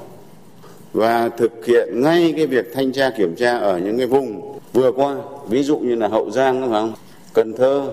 và 0.92 1.28
thực 1.28 1.66
hiện 1.66 2.02
ngay 2.02 2.34
cái 2.36 2.46
việc 2.46 2.74
thanh 2.74 2.92
tra 2.92 3.10
kiểm 3.10 3.36
tra 3.36 3.58
ở 3.58 3.78
những 3.78 3.98
cái 3.98 4.06
vùng 4.06 4.58
vừa 4.72 4.92
qua, 4.92 5.16
ví 5.48 5.62
dụ 5.62 5.78
như 5.78 5.94
là 5.94 6.08
Hậu 6.08 6.30
Giang, 6.30 6.60
đúng 6.60 6.72
không 6.72 6.92
Cần 7.32 7.52
Thơ, 7.52 7.88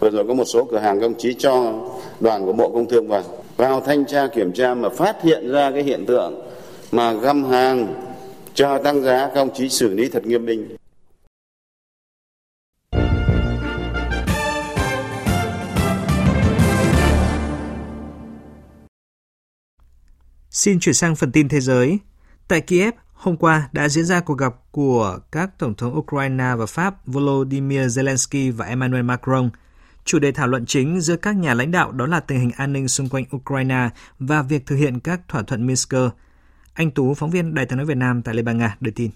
vừa 0.00 0.10
rồi 0.10 0.24
có 0.28 0.34
một 0.34 0.44
số 0.44 0.64
cửa 0.64 0.78
hàng 0.78 1.00
công 1.00 1.14
chí 1.14 1.34
cho 1.38 1.72
đoàn 2.20 2.46
của 2.46 2.52
Bộ 2.52 2.68
Công 2.68 2.88
Thương 2.88 3.08
vào 3.08 3.22
vào 3.56 3.80
thanh 3.80 4.04
tra 4.04 4.26
kiểm 4.26 4.52
tra 4.52 4.74
mà 4.74 4.88
phát 4.88 5.22
hiện 5.22 5.52
ra 5.52 5.70
cái 5.70 5.82
hiện 5.82 6.06
tượng 6.06 6.40
mà 6.92 7.12
găm 7.12 7.44
hàng 7.44 7.94
chờ 8.54 8.78
tăng 8.84 9.02
giá 9.02 9.30
công 9.34 9.54
chí 9.54 9.68
xử 9.68 9.94
lý 9.94 10.08
thật 10.08 10.26
nghiêm 10.26 10.46
minh. 10.46 10.79
Xin 20.60 20.80
chuyển 20.80 20.94
sang 20.94 21.16
phần 21.16 21.32
tin 21.32 21.48
thế 21.48 21.60
giới. 21.60 21.98
Tại 22.48 22.60
Kiev, 22.60 22.94
hôm 23.12 23.36
qua 23.36 23.68
đã 23.72 23.88
diễn 23.88 24.04
ra 24.04 24.20
cuộc 24.20 24.38
gặp 24.38 24.54
của 24.70 25.18
các 25.32 25.58
Tổng 25.58 25.74
thống 25.74 25.98
Ukraine 25.98 26.54
và 26.58 26.66
Pháp 26.66 27.06
Volodymyr 27.06 27.80
Zelensky 27.80 28.52
và 28.52 28.66
Emmanuel 28.66 29.02
Macron. 29.02 29.50
Chủ 30.04 30.18
đề 30.18 30.32
thảo 30.32 30.46
luận 30.46 30.66
chính 30.66 31.00
giữa 31.00 31.16
các 31.16 31.36
nhà 31.36 31.54
lãnh 31.54 31.70
đạo 31.70 31.92
đó 31.92 32.06
là 32.06 32.20
tình 32.20 32.40
hình 32.40 32.50
an 32.56 32.72
ninh 32.72 32.88
xung 32.88 33.08
quanh 33.08 33.24
Ukraine 33.36 33.88
và 34.18 34.42
việc 34.42 34.66
thực 34.66 34.76
hiện 34.76 35.00
các 35.00 35.20
thỏa 35.28 35.42
thuận 35.42 35.66
Minsk– 35.66 35.94
anh 36.74 36.90
Tú, 36.90 37.14
phóng 37.14 37.30
viên 37.30 37.54
Đài 37.54 37.66
tiếng 37.66 37.76
nói 37.76 37.86
Việt 37.86 37.96
Nam 37.96 38.22
tại 38.22 38.34
Liên 38.34 38.44
bang 38.44 38.58
Nga, 38.58 38.76
đưa 38.80 38.90
tin. 38.90 39.10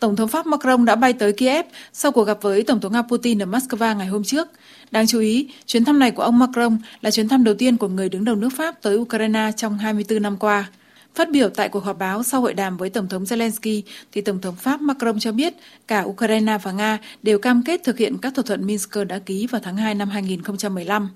Tổng 0.00 0.16
thống 0.16 0.28
Pháp 0.28 0.46
Macron 0.46 0.84
đã 0.84 0.96
bay 0.96 1.12
tới 1.12 1.32
Kiev 1.32 1.66
sau 1.92 2.12
cuộc 2.12 2.24
gặp 2.24 2.38
với 2.42 2.62
Tổng 2.62 2.80
thống 2.80 2.92
Nga 2.92 3.02
Putin 3.02 3.42
ở 3.42 3.46
Moscow 3.46 3.96
ngày 3.96 4.06
hôm 4.06 4.24
trước. 4.24 4.48
Đáng 4.90 5.06
chú 5.06 5.20
ý, 5.20 5.50
chuyến 5.66 5.84
thăm 5.84 5.98
này 5.98 6.10
của 6.10 6.22
ông 6.22 6.38
Macron 6.38 6.78
là 7.00 7.10
chuyến 7.10 7.28
thăm 7.28 7.44
đầu 7.44 7.54
tiên 7.54 7.76
của 7.76 7.88
người 7.88 8.08
đứng 8.08 8.24
đầu 8.24 8.36
nước 8.36 8.48
Pháp 8.56 8.82
tới 8.82 8.96
Ukraine 8.96 9.50
trong 9.56 9.78
24 9.78 10.22
năm 10.22 10.36
qua. 10.36 10.68
Phát 11.14 11.30
biểu 11.30 11.48
tại 11.48 11.68
cuộc 11.68 11.84
họp 11.84 11.98
báo 11.98 12.22
sau 12.22 12.40
hội 12.40 12.54
đàm 12.54 12.76
với 12.76 12.90
Tổng 12.90 13.08
thống 13.08 13.24
Zelensky, 13.24 13.82
thì 14.12 14.20
Tổng 14.20 14.40
thống 14.40 14.54
Pháp 14.56 14.80
Macron 14.80 15.18
cho 15.18 15.32
biết 15.32 15.54
cả 15.88 16.02
Ukraine 16.02 16.58
và 16.62 16.72
Nga 16.72 16.98
đều 17.22 17.38
cam 17.38 17.62
kết 17.62 17.80
thực 17.84 17.98
hiện 17.98 18.18
các 18.18 18.34
thỏa 18.34 18.44
thuận 18.46 18.66
Minsk 18.66 18.96
đã 19.08 19.18
ký 19.18 19.46
vào 19.46 19.60
tháng 19.64 19.76
2 19.76 19.94
năm 19.94 20.10
2015. 20.10 21.08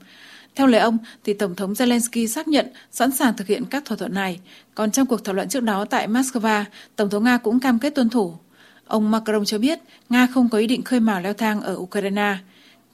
Theo 0.54 0.66
lời 0.66 0.80
ông, 0.80 0.98
thì 1.24 1.34
Tổng 1.34 1.54
thống 1.54 1.72
Zelensky 1.72 2.26
xác 2.26 2.48
nhận 2.48 2.66
sẵn 2.90 3.12
sàng 3.12 3.36
thực 3.36 3.46
hiện 3.46 3.64
các 3.64 3.84
thỏa 3.84 3.96
thuận 3.96 4.14
này. 4.14 4.40
Còn 4.74 4.90
trong 4.90 5.06
cuộc 5.06 5.24
thảo 5.24 5.34
luận 5.34 5.48
trước 5.48 5.62
đó 5.62 5.84
tại 5.84 6.08
Moscow, 6.08 6.64
Tổng 6.96 7.10
thống 7.10 7.24
Nga 7.24 7.38
cũng 7.38 7.60
cam 7.60 7.78
kết 7.78 7.94
tuân 7.94 8.08
thủ. 8.08 8.34
Ông 8.86 9.10
Macron 9.10 9.44
cho 9.44 9.58
biết 9.58 9.78
Nga 10.08 10.26
không 10.26 10.48
có 10.48 10.58
ý 10.58 10.66
định 10.66 10.82
khơi 10.82 11.00
mào 11.00 11.20
leo 11.20 11.32
thang 11.32 11.60
ở 11.60 11.74
Ukraine. 11.78 12.36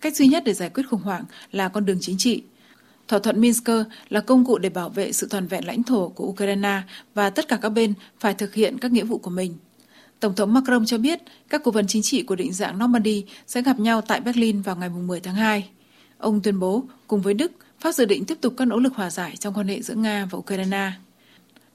Cách 0.01 0.16
duy 0.16 0.27
nhất 0.27 0.42
để 0.46 0.55
giải 0.55 0.70
quyết 0.70 0.83
khủng 0.90 1.03
hoảng 1.03 1.24
là 1.53 1.68
con 1.68 1.87
đường 1.87 1.98
chính 2.01 2.18
trị. 2.18 2.42
Thỏa 3.09 3.18
thuận 3.18 3.40
Minsk 3.40 3.68
là 4.09 4.20
công 4.20 4.44
cụ 4.44 4.59
để 4.59 4.68
bảo 4.68 4.88
vệ 4.88 5.12
sự 5.12 5.27
toàn 5.31 5.46
vẹn 5.46 5.66
lãnh 5.66 5.83
thổ 5.83 6.09
của 6.09 6.24
Ukraine 6.24 6.83
và 7.14 7.31
tất 7.31 7.48
cả 7.48 7.59
các 7.62 7.68
bên 7.68 7.94
phải 8.20 8.35
thực 8.35 8.55
hiện 8.55 8.79
các 8.79 8.92
nghĩa 8.92 9.05
vụ 9.05 9.18
của 9.18 9.31
mình. 9.31 9.55
Tổng 10.20 10.35
thống 10.35 10.55
Macron 10.55 10.87
cho 10.87 10.98
biết 10.98 11.22
các 11.48 11.61
cố 11.64 11.70
vấn 11.70 11.87
chính 11.87 12.03
trị 12.03 12.22
của 12.22 12.37
định 12.37 12.53
dạng 12.53 12.79
Normandy 12.79 13.24
sẽ 13.46 13.62
gặp 13.62 13.81
nhau 13.81 14.01
tại 14.01 14.20
Berlin 14.20 14.62
vào 14.62 14.77
ngày 14.77 14.88
10 14.88 15.20
tháng 15.20 15.35
2. 15.35 15.68
Ông 16.18 16.40
tuyên 16.42 16.59
bố, 16.59 16.85
cùng 17.07 17.22
với 17.22 17.35
Đức, 17.35 17.53
Pháp 17.81 17.92
dự 17.92 18.05
định 18.05 18.24
tiếp 18.24 18.38
tục 18.40 18.55
các 18.57 18.64
nỗ 18.64 18.79
lực 18.79 18.94
hòa 18.94 19.11
giải 19.11 19.37
trong 19.37 19.55
quan 19.55 19.68
hệ 19.68 19.83
giữa 19.83 19.94
Nga 19.94 20.29
và 20.31 20.38
Ukraine. 20.38 20.92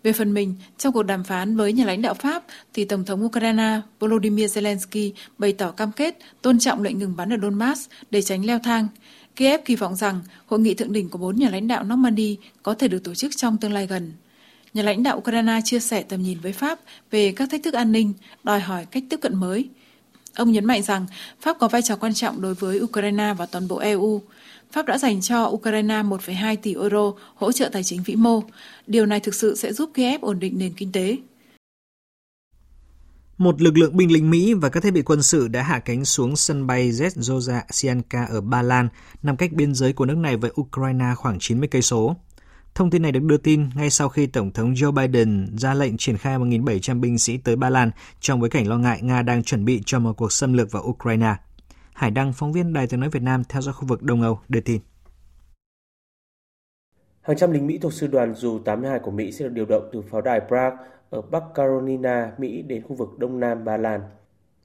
Về 0.04 0.14
phần 0.14 0.34
mình, 0.34 0.56
trong 0.78 0.94
cuộc 0.94 1.04
đàm 1.04 1.24
phán 1.24 1.56
với 1.58 1.74
nhà 1.74 1.86
lãnh 1.86 2.02
đạo 2.02 2.14
Pháp, 2.14 2.44
thì 2.74 2.86
Tổng 2.86 3.06
thống 3.06 3.26
Ukraine 3.26 3.82
Volodymyr 4.00 4.58
Zelensky 4.58 5.12
bày 5.38 5.54
tỏ 5.54 5.72
cam 5.72 5.92
kết 5.92 6.18
tôn 6.42 6.60
trọng 6.60 6.84
lệnh 6.84 7.00
ngừng 7.00 7.16
bắn 7.16 7.34
ở 7.34 7.38
Donbass 7.42 7.90
để 8.12 8.22
tránh 8.22 8.46
leo 8.46 8.60
thang. 8.60 8.88
Kiev 9.36 9.62
kỳ 9.66 9.76
vọng 9.76 9.96
rằng 9.96 10.22
hội 10.46 10.60
nghị 10.60 10.74
thượng 10.74 10.94
đỉnh 10.94 11.10
của 11.10 11.18
bốn 11.18 11.36
nhà 11.36 11.50
lãnh 11.50 11.68
đạo 11.68 11.84
Normandy 11.84 12.38
có 12.64 12.74
thể 12.74 12.88
được 12.88 13.04
tổ 13.04 13.16
chức 13.16 13.32
trong 13.36 13.58
tương 13.58 13.74
lai 13.74 13.88
gần. 13.88 14.14
Nhà 14.74 14.84
lãnh 14.84 15.04
đạo 15.04 15.18
Ukraine 15.18 15.60
chia 15.64 15.80
sẻ 15.80 16.04
tầm 16.04 16.24
nhìn 16.24 16.40
với 16.40 16.54
Pháp 16.54 16.80
về 17.12 17.34
các 17.36 17.50
thách 17.52 17.64
thức 17.64 17.74
an 17.74 17.92
ninh, 17.92 18.14
đòi 18.44 18.60
hỏi 18.60 18.86
cách 18.92 19.04
tiếp 19.10 19.18
cận 19.22 19.36
mới– 19.36 19.70
Ông 20.36 20.52
nhấn 20.52 20.66
mạnh 20.66 20.82
rằng 20.84 21.06
Pháp 21.42 21.58
có 21.60 21.68
vai 21.68 21.82
trò 21.82 21.96
quan 21.96 22.14
trọng 22.14 22.42
đối 22.42 22.54
với 22.54 22.82
Ukraine 22.82 23.34
và 23.38 23.46
toàn 23.46 23.68
bộ 23.68 23.78
EU. 23.78 24.22
Pháp 24.74 24.86
đã 24.86 24.98
dành 24.98 25.22
cho 25.22 25.46
Ukraine 25.46 26.04
1,2 26.04 26.56
tỷ 26.62 26.74
euro 26.74 27.14
hỗ 27.36 27.52
trợ 27.52 27.70
tài 27.74 27.84
chính 27.84 28.04
vĩ 28.04 28.16
mô. 28.16 28.44
Điều 28.88 29.06
này 29.06 29.20
thực 29.20 29.36
sự 29.36 29.56
sẽ 29.56 29.74
giúp 29.74 29.92
Kiev 29.94 30.22
ổn 30.22 30.40
định 30.40 30.58
nền 30.58 30.74
kinh 30.74 30.92
tế. 30.92 31.18
Một 33.38 33.62
lực 33.62 33.78
lượng 33.78 33.98
binh 33.98 34.12
lính 34.12 34.30
Mỹ 34.30 34.54
và 34.54 34.70
các 34.70 34.84
thiết 34.84 34.92
bị 34.92 35.02
quân 35.02 35.24
sự 35.24 35.48
đã 35.48 35.64
hạ 35.64 35.80
cánh 35.80 36.06
xuống 36.06 36.36
sân 36.36 36.68
bay 36.68 36.92
Zhezhova 36.92 37.62
ở 38.30 38.42
Ba 38.42 38.62
Lan, 38.62 38.90
nằm 39.24 39.38
cách 39.38 39.54
biên 39.54 39.76
giới 39.76 39.94
của 39.94 40.06
nước 40.06 40.18
này 40.18 40.38
với 40.38 40.52
Ukraine 40.62 41.06
khoảng 41.16 41.40
90 41.40 41.68
cây 41.72 41.82
số. 41.82 42.16
Thông 42.76 42.90
tin 42.90 43.02
này 43.02 43.12
được 43.12 43.24
đưa 43.24 43.38
tin 43.38 43.70
ngay 43.76 43.90
sau 43.90 44.10
khi 44.10 44.28
Tổng 44.28 44.52
thống 44.52 44.74
Joe 44.74 44.92
Biden 44.92 45.58
ra 45.58 45.74
lệnh 45.74 45.98
triển 45.98 46.18
khai 46.18 46.38
1.700 46.38 47.00
binh 47.00 47.20
sĩ 47.20 47.38
tới 47.38 47.56
Ba 47.56 47.70
Lan 47.70 47.92
trong 48.20 48.40
bối 48.40 48.50
cảnh 48.50 48.68
lo 48.68 48.78
ngại 48.78 49.00
Nga 49.02 49.22
đang 49.22 49.44
chuẩn 49.44 49.66
bị 49.66 49.82
cho 49.86 50.00
một 50.00 50.14
cuộc 50.14 50.32
xâm 50.32 50.54
lược 50.54 50.72
vào 50.72 50.84
Ukraine. 50.84 51.36
Hải 51.94 52.12
Đăng, 52.12 52.34
phóng 52.34 52.54
viên 52.54 52.74
Đài 52.74 52.88
tiếng 52.88 53.00
nói 53.00 53.10
Việt 53.10 53.24
Nam 53.24 53.44
theo 53.50 53.62
dõi 53.62 53.74
khu 53.74 53.88
vực 53.88 54.04
Đông 54.04 54.22
Âu, 54.22 54.40
đưa 54.50 54.60
tin. 54.60 54.82
Hàng 57.22 57.38
trăm 57.38 57.52
lính 57.52 57.68
Mỹ 57.68 57.78
thuộc 57.78 57.94
sư 57.94 58.08
đoàn 58.08 58.36
dù 58.36 58.60
82 58.60 59.00
của 59.00 59.12
Mỹ 59.12 59.32
sẽ 59.32 59.46
được 59.46 59.54
điều 59.54 59.66
động 59.66 59.90
từ 59.94 60.02
pháo 60.02 60.22
đài 60.22 60.42
Prague 60.48 60.78
ở 61.10 61.22
Bắc 61.22 61.44
Carolina, 61.56 62.32
Mỹ 62.38 62.62
đến 62.62 62.84
khu 62.84 62.96
vực 62.96 63.10
Đông 63.20 63.40
Nam 63.40 63.66
Ba 63.66 63.78
Lan 63.78 64.02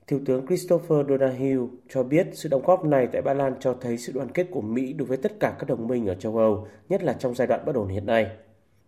Thiếu 0.09 0.21
tướng 0.27 0.47
Christopher 0.47 1.07
Donahue 1.09 1.57
cho 1.89 2.03
biết 2.03 2.27
sự 2.33 2.49
đóng 2.49 2.63
góp 2.65 2.85
này 2.85 3.09
tại 3.13 3.23
Ba 3.23 3.35
Lan 3.35 3.55
cho 3.61 3.75
thấy 3.81 3.99
sự 3.99 4.13
đoàn 4.13 4.29
kết 4.35 4.47
của 4.51 4.61
Mỹ 4.61 4.93
đối 4.93 5.09
với 5.09 5.17
tất 5.17 5.41
cả 5.41 5.57
các 5.59 5.69
đồng 5.69 5.87
minh 5.87 6.07
ở 6.07 6.15
châu 6.15 6.37
Âu, 6.37 6.69
nhất 6.89 7.03
là 7.03 7.13
trong 7.13 7.35
giai 7.35 7.47
đoạn 7.47 7.61
bất 7.67 7.75
ổn 7.75 7.89
hiện 7.89 8.07
nay. 8.07 8.27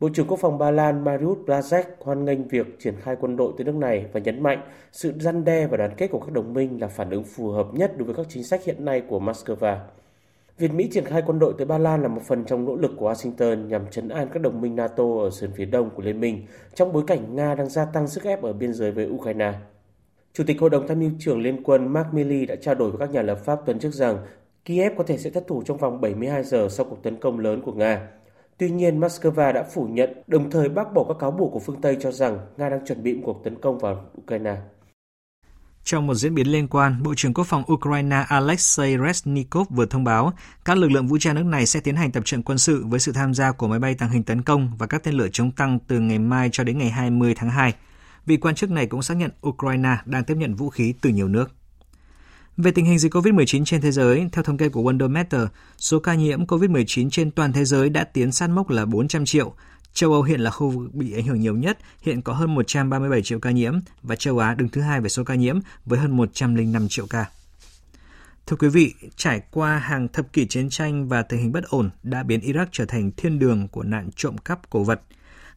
Bộ 0.00 0.08
trưởng 0.12 0.26
Quốc 0.26 0.38
phòng 0.40 0.58
Ba 0.58 0.70
Lan 0.70 1.04
Mariusz 1.04 1.44
Blaszczak 1.46 1.82
hoan 2.00 2.24
nghênh 2.24 2.48
việc 2.48 2.66
triển 2.78 2.94
khai 3.00 3.16
quân 3.20 3.36
đội 3.36 3.52
tới 3.56 3.64
nước 3.64 3.74
này 3.74 4.06
và 4.12 4.20
nhấn 4.20 4.42
mạnh 4.42 4.62
sự 4.92 5.12
răn 5.20 5.44
đe 5.44 5.66
và 5.66 5.76
đoàn 5.76 5.90
kết 5.96 6.08
của 6.10 6.20
các 6.20 6.32
đồng 6.32 6.54
minh 6.54 6.80
là 6.80 6.88
phản 6.88 7.10
ứng 7.10 7.24
phù 7.24 7.50
hợp 7.50 7.66
nhất 7.72 7.98
đối 7.98 8.06
với 8.06 8.14
các 8.14 8.26
chính 8.28 8.44
sách 8.44 8.64
hiện 8.64 8.84
nay 8.84 9.02
của 9.08 9.20
Moscow. 9.20 9.76
Việc 10.58 10.74
Mỹ 10.74 10.88
triển 10.92 11.04
khai 11.04 11.22
quân 11.26 11.38
đội 11.38 11.54
tới 11.58 11.66
Ba 11.66 11.78
Lan 11.78 12.02
là 12.02 12.08
một 12.08 12.22
phần 12.26 12.44
trong 12.44 12.64
nỗ 12.64 12.76
lực 12.76 12.90
của 12.96 13.12
Washington 13.12 13.66
nhằm 13.66 13.86
chấn 13.90 14.08
an 14.08 14.28
các 14.32 14.42
đồng 14.42 14.60
minh 14.60 14.76
NATO 14.76 15.04
ở 15.22 15.30
sườn 15.30 15.50
phía 15.52 15.64
đông 15.64 15.90
của 15.90 16.02
Liên 16.02 16.20
minh 16.20 16.46
trong 16.74 16.92
bối 16.92 17.02
cảnh 17.06 17.36
Nga 17.36 17.54
đang 17.54 17.68
gia 17.68 17.84
tăng 17.84 18.08
sức 18.08 18.24
ép 18.24 18.42
ở 18.42 18.52
biên 18.52 18.72
giới 18.72 18.92
với 18.92 19.06
Ukraine. 19.06 19.52
Chủ 20.32 20.44
tịch 20.46 20.60
Hội 20.60 20.70
đồng 20.70 20.86
tham 20.88 21.00
mưu 21.00 21.10
trưởng 21.18 21.40
Liên 21.40 21.62
quân 21.62 21.92
Mark 21.92 22.14
Milley 22.14 22.46
đã 22.46 22.56
trao 22.56 22.74
đổi 22.74 22.90
với 22.90 22.98
các 22.98 23.14
nhà 23.14 23.22
lập 23.22 23.38
pháp 23.44 23.58
tuần 23.66 23.78
trước 23.78 23.92
rằng 23.92 24.18
Kiev 24.64 24.92
có 24.96 25.04
thể 25.04 25.18
sẽ 25.18 25.30
thất 25.30 25.46
thủ 25.46 25.62
trong 25.62 25.76
vòng 25.76 26.00
72 26.00 26.44
giờ 26.44 26.68
sau 26.70 26.86
cuộc 26.90 27.02
tấn 27.02 27.16
công 27.16 27.38
lớn 27.38 27.62
của 27.62 27.72
Nga. 27.72 28.08
Tuy 28.60 28.70
nhiên, 28.70 29.00
Moscow 29.00 29.52
đã 29.52 29.64
phủ 29.74 29.84
nhận, 29.90 30.10
đồng 30.26 30.50
thời 30.50 30.68
bác 30.68 30.94
bỏ 30.94 31.04
các 31.08 31.16
cáo 31.20 31.30
buộc 31.30 31.52
của 31.52 31.58
phương 31.58 31.80
Tây 31.80 31.96
cho 32.00 32.12
rằng 32.12 32.38
Nga 32.56 32.68
đang 32.68 32.86
chuẩn 32.86 33.02
bị 33.02 33.14
một 33.14 33.22
cuộc 33.24 33.44
tấn 33.44 33.60
công 33.60 33.78
vào 33.78 34.04
Ukraine. 34.22 34.56
Trong 35.84 36.06
một 36.06 36.14
diễn 36.14 36.34
biến 36.34 36.52
liên 36.52 36.68
quan, 36.68 37.02
Bộ 37.02 37.14
trưởng 37.16 37.34
Quốc 37.34 37.44
phòng 37.44 37.64
Ukraine 37.72 38.24
Alexei 38.28 38.96
Reznikov 38.96 39.64
vừa 39.70 39.86
thông 39.86 40.04
báo 40.04 40.32
các 40.64 40.78
lực 40.78 40.90
lượng 40.90 41.06
vũ 41.08 41.18
trang 41.20 41.34
nước 41.34 41.44
này 41.44 41.66
sẽ 41.66 41.80
tiến 41.80 41.96
hành 41.96 42.12
tập 42.12 42.22
trận 42.26 42.42
quân 42.42 42.58
sự 42.58 42.84
với 42.86 43.00
sự 43.00 43.12
tham 43.12 43.34
gia 43.34 43.52
của 43.52 43.68
máy 43.68 43.78
bay 43.78 43.94
tàng 43.94 44.10
hình 44.10 44.22
tấn 44.22 44.42
công 44.42 44.72
và 44.78 44.86
các 44.86 45.04
tên 45.04 45.14
lửa 45.14 45.28
chống 45.32 45.50
tăng 45.50 45.78
từ 45.86 46.00
ngày 46.00 46.18
mai 46.18 46.48
cho 46.52 46.64
đến 46.64 46.78
ngày 46.78 46.90
20 46.90 47.34
tháng 47.34 47.50
2. 47.50 47.74
Vị 48.26 48.36
quan 48.36 48.54
chức 48.54 48.70
này 48.70 48.86
cũng 48.86 49.02
xác 49.02 49.16
nhận 49.16 49.30
Ukraine 49.48 49.96
đang 50.04 50.24
tiếp 50.24 50.34
nhận 50.36 50.54
vũ 50.54 50.70
khí 50.70 50.94
từ 51.00 51.10
nhiều 51.10 51.28
nước. 51.28 51.59
Về 52.56 52.70
tình 52.70 52.84
hình 52.84 52.98
dịch 52.98 53.14
COVID-19 53.14 53.64
trên 53.64 53.80
thế 53.80 53.92
giới, 53.92 54.28
theo 54.32 54.44
thống 54.44 54.56
kê 54.56 54.68
của 54.68 54.92
Wondermeter, 54.92 55.46
số 55.78 55.98
ca 55.98 56.14
nhiễm 56.14 56.44
COVID-19 56.44 57.10
trên 57.10 57.30
toàn 57.30 57.52
thế 57.52 57.64
giới 57.64 57.90
đã 57.90 58.04
tiến 58.04 58.32
sát 58.32 58.50
mốc 58.50 58.70
là 58.70 58.84
400 58.84 59.24
triệu. 59.24 59.54
Châu 59.92 60.12
Âu 60.12 60.22
hiện 60.22 60.40
là 60.40 60.50
khu 60.50 60.70
vực 60.70 60.94
bị 60.94 61.12
ảnh 61.12 61.24
hưởng 61.24 61.40
nhiều 61.40 61.56
nhất, 61.56 61.78
hiện 62.02 62.22
có 62.22 62.32
hơn 62.32 62.54
137 62.54 63.22
triệu 63.22 63.38
ca 63.38 63.50
nhiễm 63.50 63.74
và 64.02 64.16
châu 64.16 64.38
Á 64.38 64.54
đứng 64.54 64.68
thứ 64.68 64.80
hai 64.80 65.00
về 65.00 65.08
số 65.08 65.24
ca 65.24 65.34
nhiễm 65.34 65.58
với 65.84 65.98
hơn 65.98 66.16
105 66.16 66.88
triệu 66.88 67.06
ca. 67.06 67.26
Thưa 68.46 68.56
quý 68.56 68.68
vị, 68.68 68.94
trải 69.16 69.42
qua 69.50 69.78
hàng 69.78 70.08
thập 70.08 70.32
kỷ 70.32 70.46
chiến 70.46 70.70
tranh 70.70 71.08
và 71.08 71.22
tình 71.22 71.40
hình 71.40 71.52
bất 71.52 71.64
ổn 71.64 71.90
đã 72.02 72.22
biến 72.22 72.40
Iraq 72.40 72.66
trở 72.72 72.84
thành 72.84 73.10
thiên 73.16 73.38
đường 73.38 73.68
của 73.68 73.82
nạn 73.82 74.10
trộm 74.16 74.38
cắp 74.38 74.70
cổ 74.70 74.84
vật. 74.84 75.00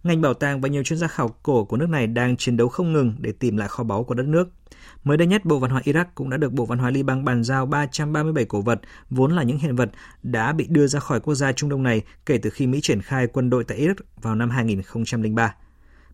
Ngành 0.03 0.21
bảo 0.21 0.33
tàng 0.33 0.61
và 0.61 0.69
nhiều 0.69 0.83
chuyên 0.83 0.99
gia 0.99 1.07
khảo 1.07 1.35
cổ 1.43 1.65
của 1.65 1.77
nước 1.77 1.89
này 1.89 2.07
đang 2.07 2.37
chiến 2.37 2.57
đấu 2.57 2.67
không 2.67 2.93
ngừng 2.93 3.15
để 3.19 3.31
tìm 3.31 3.57
lại 3.57 3.67
kho 3.67 3.83
báu 3.83 4.03
của 4.03 4.13
đất 4.13 4.25
nước. 4.25 4.49
Mới 5.03 5.17
đây 5.17 5.27
nhất, 5.27 5.45
Bộ 5.45 5.59
Văn 5.59 5.71
hóa 5.71 5.81
Iraq 5.85 6.05
cũng 6.15 6.29
đã 6.29 6.37
được 6.37 6.53
Bộ 6.53 6.65
Văn 6.65 6.79
hóa 6.79 6.89
Liban 6.89 7.25
bàn 7.25 7.43
giao 7.43 7.65
337 7.65 8.45
cổ 8.45 8.61
vật, 8.61 8.81
vốn 9.09 9.35
là 9.35 9.43
những 9.43 9.57
hiện 9.57 9.75
vật 9.75 9.89
đã 10.23 10.53
bị 10.53 10.67
đưa 10.69 10.87
ra 10.87 10.99
khỏi 10.99 11.19
quốc 11.19 11.35
gia 11.35 11.51
Trung 11.51 11.69
Đông 11.69 11.83
này 11.83 12.01
kể 12.25 12.37
từ 12.37 12.49
khi 12.49 12.67
Mỹ 12.67 12.79
triển 12.81 13.01
khai 13.01 13.27
quân 13.27 13.49
đội 13.49 13.63
tại 13.63 13.81
Iraq 13.81 13.95
vào 14.21 14.35
năm 14.35 14.49
2003. 14.49 15.55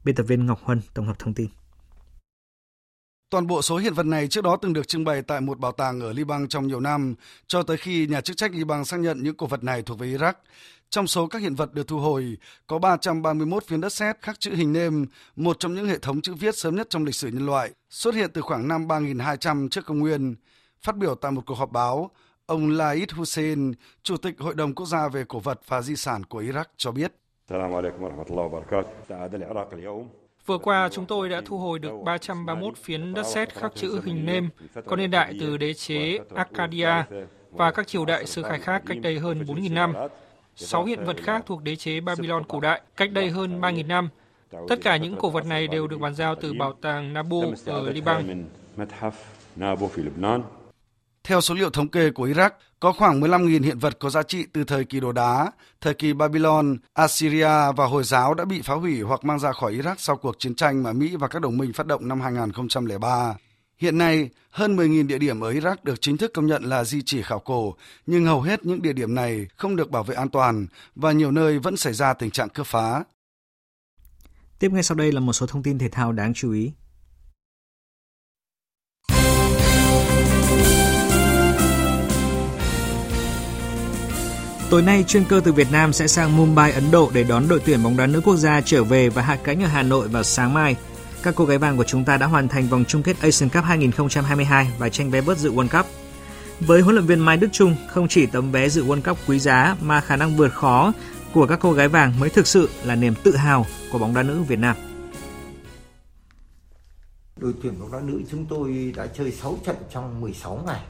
Biên 0.03 0.15
tập 0.15 0.23
viên 0.23 0.45
Ngọc 0.45 0.59
Huân 0.63 0.81
tổng 0.93 1.07
hợp 1.07 1.19
thông 1.19 1.33
tin. 1.33 1.47
Toàn 3.29 3.47
bộ 3.47 3.61
số 3.61 3.77
hiện 3.77 3.93
vật 3.93 4.05
này 4.05 4.27
trước 4.27 4.43
đó 4.43 4.57
từng 4.61 4.73
được 4.73 4.87
trưng 4.87 5.03
bày 5.03 5.21
tại 5.21 5.41
một 5.41 5.59
bảo 5.59 5.71
tàng 5.71 5.99
ở 5.99 6.13
Liban 6.13 6.47
trong 6.47 6.67
nhiều 6.67 6.79
năm, 6.79 7.15
cho 7.47 7.63
tới 7.63 7.77
khi 7.77 8.07
nhà 8.07 8.21
chức 8.21 8.37
trách 8.37 8.51
Liban 8.53 8.85
xác 8.85 8.99
nhận 8.99 9.23
những 9.23 9.37
cổ 9.37 9.47
vật 9.47 9.63
này 9.63 9.81
thuộc 9.81 9.99
về 9.99 10.07
Iraq. 10.07 10.33
Trong 10.89 11.07
số 11.07 11.27
các 11.27 11.41
hiện 11.41 11.55
vật 11.55 11.73
được 11.73 11.87
thu 11.87 11.99
hồi, 11.99 12.37
có 12.67 12.79
331 12.79 13.67
viên 13.67 13.81
đất 13.81 13.93
sét 13.93 14.21
khắc 14.21 14.39
chữ 14.39 14.51
hình 14.55 14.73
nêm, 14.73 15.05
một 15.35 15.59
trong 15.59 15.75
những 15.75 15.87
hệ 15.87 15.97
thống 15.99 16.21
chữ 16.21 16.33
viết 16.33 16.57
sớm 16.57 16.75
nhất 16.75 16.87
trong 16.89 17.05
lịch 17.05 17.15
sử 17.15 17.27
nhân 17.27 17.45
loại, 17.45 17.71
xuất 17.89 18.15
hiện 18.15 18.29
từ 18.33 18.41
khoảng 18.41 18.67
năm 18.67 18.87
3200 18.87 19.69
trước 19.69 19.85
công 19.85 19.99
nguyên. 19.99 20.35
Phát 20.81 20.97
biểu 20.97 21.15
tại 21.15 21.31
một 21.31 21.41
cuộc 21.45 21.55
họp 21.55 21.71
báo, 21.71 22.11
ông 22.45 22.69
Laid 22.69 23.11
Hussein, 23.11 23.73
Chủ 24.03 24.17
tịch 24.17 24.35
Hội 24.39 24.55
đồng 24.55 24.75
Quốc 24.75 24.85
gia 24.85 25.07
về 25.07 25.23
Cổ 25.27 25.39
vật 25.39 25.61
và 25.67 25.81
Di 25.81 25.95
sản 25.95 26.23
của 26.23 26.41
Iraq 26.41 26.65
cho 26.77 26.91
biết. 26.91 27.13
Vừa 30.45 30.57
qua, 30.57 30.89
chúng 30.91 31.05
tôi 31.05 31.29
đã 31.29 31.41
thu 31.45 31.57
hồi 31.57 31.79
được 31.79 31.91
331 32.05 32.77
phiến 32.77 33.13
đất 33.13 33.25
sét 33.25 33.53
khắc 33.55 33.71
chữ 33.75 34.01
hình 34.05 34.25
nêm 34.25 34.49
có 34.85 34.95
niên 34.95 35.11
đại 35.11 35.33
từ 35.39 35.57
đế 35.57 35.73
chế 35.73 36.19
Arcadia 36.35 37.03
và 37.51 37.71
các 37.71 37.87
triều 37.87 38.05
đại 38.05 38.25
sơ 38.25 38.43
khai 38.43 38.59
khác 38.59 38.83
cách 38.85 38.97
đây 39.01 39.19
hơn 39.19 39.43
4.000 39.43 39.73
năm. 39.73 39.93
6 40.55 40.85
hiện 40.85 41.05
vật 41.05 41.17
khác 41.23 41.43
thuộc 41.45 41.63
đế 41.63 41.75
chế 41.75 41.99
Babylon 41.99 42.43
cổ 42.43 42.59
đại 42.59 42.81
cách 42.95 43.11
đây 43.11 43.29
hơn 43.29 43.61
3.000 43.61 43.87
năm. 43.87 44.09
Tất 44.67 44.79
cả 44.81 44.97
những 44.97 45.15
cổ 45.15 45.29
vật 45.29 45.45
này 45.45 45.67
đều 45.67 45.87
được 45.87 45.99
bàn 45.99 46.15
giao 46.15 46.35
từ 46.35 46.53
bảo 46.53 46.73
tàng 46.81 47.13
Nabu 47.13 47.53
ở 47.65 47.89
Liban. 47.89 48.45
Theo 51.23 51.41
số 51.41 51.55
liệu 51.55 51.69
thống 51.69 51.87
kê 51.87 52.11
của 52.11 52.27
Iraq, 52.27 52.49
có 52.79 52.91
khoảng 52.91 53.21
15.000 53.21 53.63
hiện 53.63 53.79
vật 53.79 53.99
có 53.99 54.09
giá 54.09 54.23
trị 54.23 54.45
từ 54.53 54.63
thời 54.63 54.85
kỳ 54.85 54.99
đồ 54.99 55.11
đá, 55.11 55.51
thời 55.81 55.93
kỳ 55.93 56.13
Babylon, 56.13 56.77
Assyria 56.93 57.71
và 57.75 57.85
Hồi 57.85 58.03
giáo 58.03 58.33
đã 58.33 58.45
bị 58.45 58.61
phá 58.61 58.73
hủy 58.73 59.01
hoặc 59.01 59.23
mang 59.23 59.39
ra 59.39 59.51
khỏi 59.51 59.73
Iraq 59.73 59.95
sau 59.97 60.17
cuộc 60.17 60.39
chiến 60.39 60.55
tranh 60.55 60.83
mà 60.83 60.93
Mỹ 60.93 61.15
và 61.15 61.27
các 61.27 61.41
đồng 61.41 61.57
minh 61.57 61.73
phát 61.73 61.87
động 61.87 62.07
năm 62.07 62.21
2003. 62.21 63.35
Hiện 63.77 63.97
nay, 63.97 64.29
hơn 64.49 64.75
10.000 64.75 65.07
địa 65.07 65.17
điểm 65.17 65.39
ở 65.39 65.51
Iraq 65.51 65.75
được 65.83 66.01
chính 66.01 66.17
thức 66.17 66.31
công 66.33 66.47
nhận 66.47 66.63
là 66.63 66.83
di 66.83 67.01
chỉ 67.05 67.21
khảo 67.21 67.39
cổ, 67.39 67.75
nhưng 68.05 68.25
hầu 68.25 68.41
hết 68.41 68.65
những 68.65 68.81
địa 68.81 68.93
điểm 68.93 69.15
này 69.15 69.47
không 69.55 69.75
được 69.75 69.91
bảo 69.91 70.03
vệ 70.03 70.15
an 70.15 70.29
toàn 70.29 70.67
và 70.95 71.11
nhiều 71.11 71.31
nơi 71.31 71.59
vẫn 71.59 71.77
xảy 71.77 71.93
ra 71.93 72.13
tình 72.13 72.31
trạng 72.31 72.49
cướp 72.49 72.67
phá. 72.67 73.03
Tiếp 74.59 74.71
ngay 74.71 74.83
sau 74.83 74.95
đây 74.95 75.11
là 75.11 75.19
một 75.19 75.33
số 75.33 75.47
thông 75.47 75.63
tin 75.63 75.77
thể 75.77 75.89
thao 75.89 76.11
đáng 76.11 76.33
chú 76.33 76.51
ý. 76.51 76.71
Tối 84.69 84.81
nay, 84.81 85.03
chuyên 85.07 85.25
cơ 85.25 85.41
từ 85.43 85.53
Việt 85.53 85.71
Nam 85.71 85.93
sẽ 85.93 86.07
sang 86.07 86.37
Mumbai, 86.37 86.71
Ấn 86.71 86.91
Độ 86.91 87.11
để 87.13 87.23
đón 87.23 87.47
đội 87.47 87.61
tuyển 87.65 87.83
bóng 87.83 87.97
đá 87.97 88.05
nữ 88.05 88.21
quốc 88.21 88.35
gia 88.35 88.61
trở 88.61 88.83
về 88.83 89.09
và 89.09 89.21
hạ 89.21 89.37
cánh 89.43 89.63
ở 89.63 89.67
Hà 89.67 89.83
Nội 89.83 90.07
vào 90.07 90.23
sáng 90.23 90.53
mai. 90.53 90.75
Các 91.23 91.33
cô 91.37 91.45
gái 91.45 91.57
vàng 91.57 91.77
của 91.77 91.83
chúng 91.83 92.05
ta 92.05 92.17
đã 92.17 92.25
hoàn 92.25 92.47
thành 92.47 92.67
vòng 92.67 92.83
chung 92.87 93.03
kết 93.03 93.21
Asian 93.21 93.49
Cup 93.49 93.63
2022 93.63 94.71
và 94.77 94.89
tranh 94.89 95.11
vé 95.11 95.21
bớt 95.21 95.37
dự 95.37 95.51
World 95.51 95.67
Cup. 95.67 95.85
Với 96.59 96.81
huấn 96.81 96.95
luyện 96.95 97.07
viên 97.07 97.19
Mai 97.19 97.37
Đức 97.37 97.47
Trung, 97.51 97.75
không 97.87 98.07
chỉ 98.07 98.25
tấm 98.25 98.51
vé 98.51 98.69
dự 98.69 98.85
World 98.85 99.01
Cup 99.01 99.17
quý 99.27 99.39
giá 99.39 99.75
mà 99.81 100.01
khả 100.01 100.15
năng 100.15 100.35
vượt 100.35 100.53
khó 100.53 100.93
của 101.33 101.47
các 101.47 101.59
cô 101.61 101.71
gái 101.71 101.87
vàng 101.87 102.19
mới 102.19 102.29
thực 102.29 102.47
sự 102.47 102.69
là 102.83 102.95
niềm 102.95 103.13
tự 103.23 103.35
hào 103.35 103.65
của 103.91 103.97
bóng 103.97 104.13
đá 104.13 104.23
nữ 104.23 104.41
Việt 104.41 104.59
Nam. 104.59 104.75
Đội 107.37 107.53
tuyển 107.63 107.79
bóng 107.79 107.91
đá 107.91 107.99
nữ 107.99 108.21
chúng 108.31 108.45
tôi 108.45 108.93
đã 108.95 109.07
chơi 109.07 109.31
6 109.31 109.57
trận 109.65 109.75
trong 109.93 110.21
16 110.21 110.63
ngày. 110.67 110.81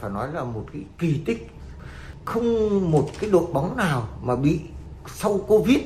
Phải 0.00 0.10
nói 0.10 0.28
là 0.32 0.44
một 0.44 0.66
cái 0.72 0.82
kỳ 0.98 1.20
tích. 1.24 1.50
Không 2.28 2.90
một 2.90 3.10
cái 3.20 3.30
đội 3.30 3.46
bóng 3.52 3.76
nào 3.76 4.08
mà 4.22 4.36
bị 4.36 4.60
sau 5.16 5.38
Covid 5.38 5.78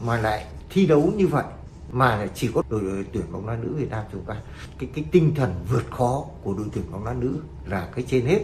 mà 0.00 0.20
lại 0.20 0.46
thi 0.70 0.86
đấu 0.86 1.12
như 1.16 1.26
vậy 1.26 1.44
mà 1.92 2.26
chỉ 2.34 2.50
có 2.54 2.62
đội, 2.70 2.80
đội 2.82 3.04
tuyển 3.12 3.32
bóng 3.32 3.46
đá 3.46 3.56
nữ 3.56 3.74
Việt 3.76 3.90
Nam 3.90 4.04
chúng 4.12 4.24
ta 4.24 4.34
cái 4.78 4.88
cái 4.94 5.04
tinh 5.12 5.34
thần 5.36 5.54
vượt 5.70 5.90
khó 5.90 6.24
của 6.42 6.54
đội 6.54 6.66
tuyển 6.72 6.84
bóng 6.92 7.04
đá 7.04 7.12
nữ 7.12 7.36
là 7.66 7.88
cái 7.94 8.04
trên 8.08 8.26
hết. 8.26 8.40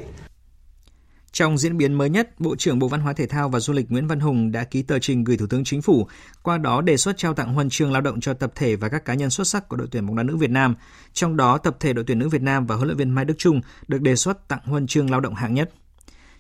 Trong 1.33 1.59
diễn 1.59 1.77
biến 1.77 1.95
mới 1.95 2.11
nhất, 2.11 2.41
Bộ 2.41 2.57
trưởng 2.57 2.79
Bộ 2.79 2.89
Văn 2.89 3.01
hóa 3.01 3.13
Thể 3.13 3.27
thao 3.27 3.49
và 3.49 3.61
Du 3.61 3.73
lịch 3.73 3.91
Nguyễn 3.91 4.07
Văn 4.07 4.21
Hùng 4.21 4.53
đã 4.53 4.65
ký 4.65 4.83
tờ 4.83 4.99
trình 4.99 5.25
gửi 5.25 5.37
Thủ 5.37 5.47
tướng 5.47 5.65
Chính 5.65 5.83
phủ, 5.83 6.07
qua 6.43 6.59
đó 6.59 6.81
đề 6.81 6.97
xuất 6.97 7.17
trao 7.17 7.35
tặng 7.35 7.55
huân 7.55 7.69
chương 7.71 7.93
lao 7.93 8.03
động 8.03 8.21
cho 8.21 8.35
tập 8.35 8.53
thể 8.55 8.77
và 8.77 8.89
các 8.89 9.05
cá 9.05 9.15
nhân 9.15 9.31
xuất 9.31 9.47
sắc 9.47 9.69
của 9.69 9.77
đội 9.77 9.89
tuyển 9.91 10.07
bóng 10.07 10.17
đá 10.17 10.23
nữ 10.23 10.37
Việt 10.37 10.51
Nam. 10.51 10.75
Trong 11.13 11.37
đó, 11.37 11.59
tập 11.59 11.77
thể 11.81 11.93
đội 11.93 12.05
tuyển 12.09 12.19
nữ 12.19 12.29
Việt 12.29 12.43
Nam 12.43 12.67
và 12.67 12.77
huấn 12.77 12.89
luyện 12.89 12.99
viên 12.99 13.11
Mai 13.11 13.25
Đức 13.25 13.35
Trung 13.39 13.61
được 13.89 14.01
đề 14.01 14.17
xuất 14.17 14.49
tặng 14.49 14.61
huân 14.65 14.87
chương 14.87 15.11
lao 15.11 15.21
động 15.21 15.35
hạng 15.35 15.55
nhất. 15.55 15.71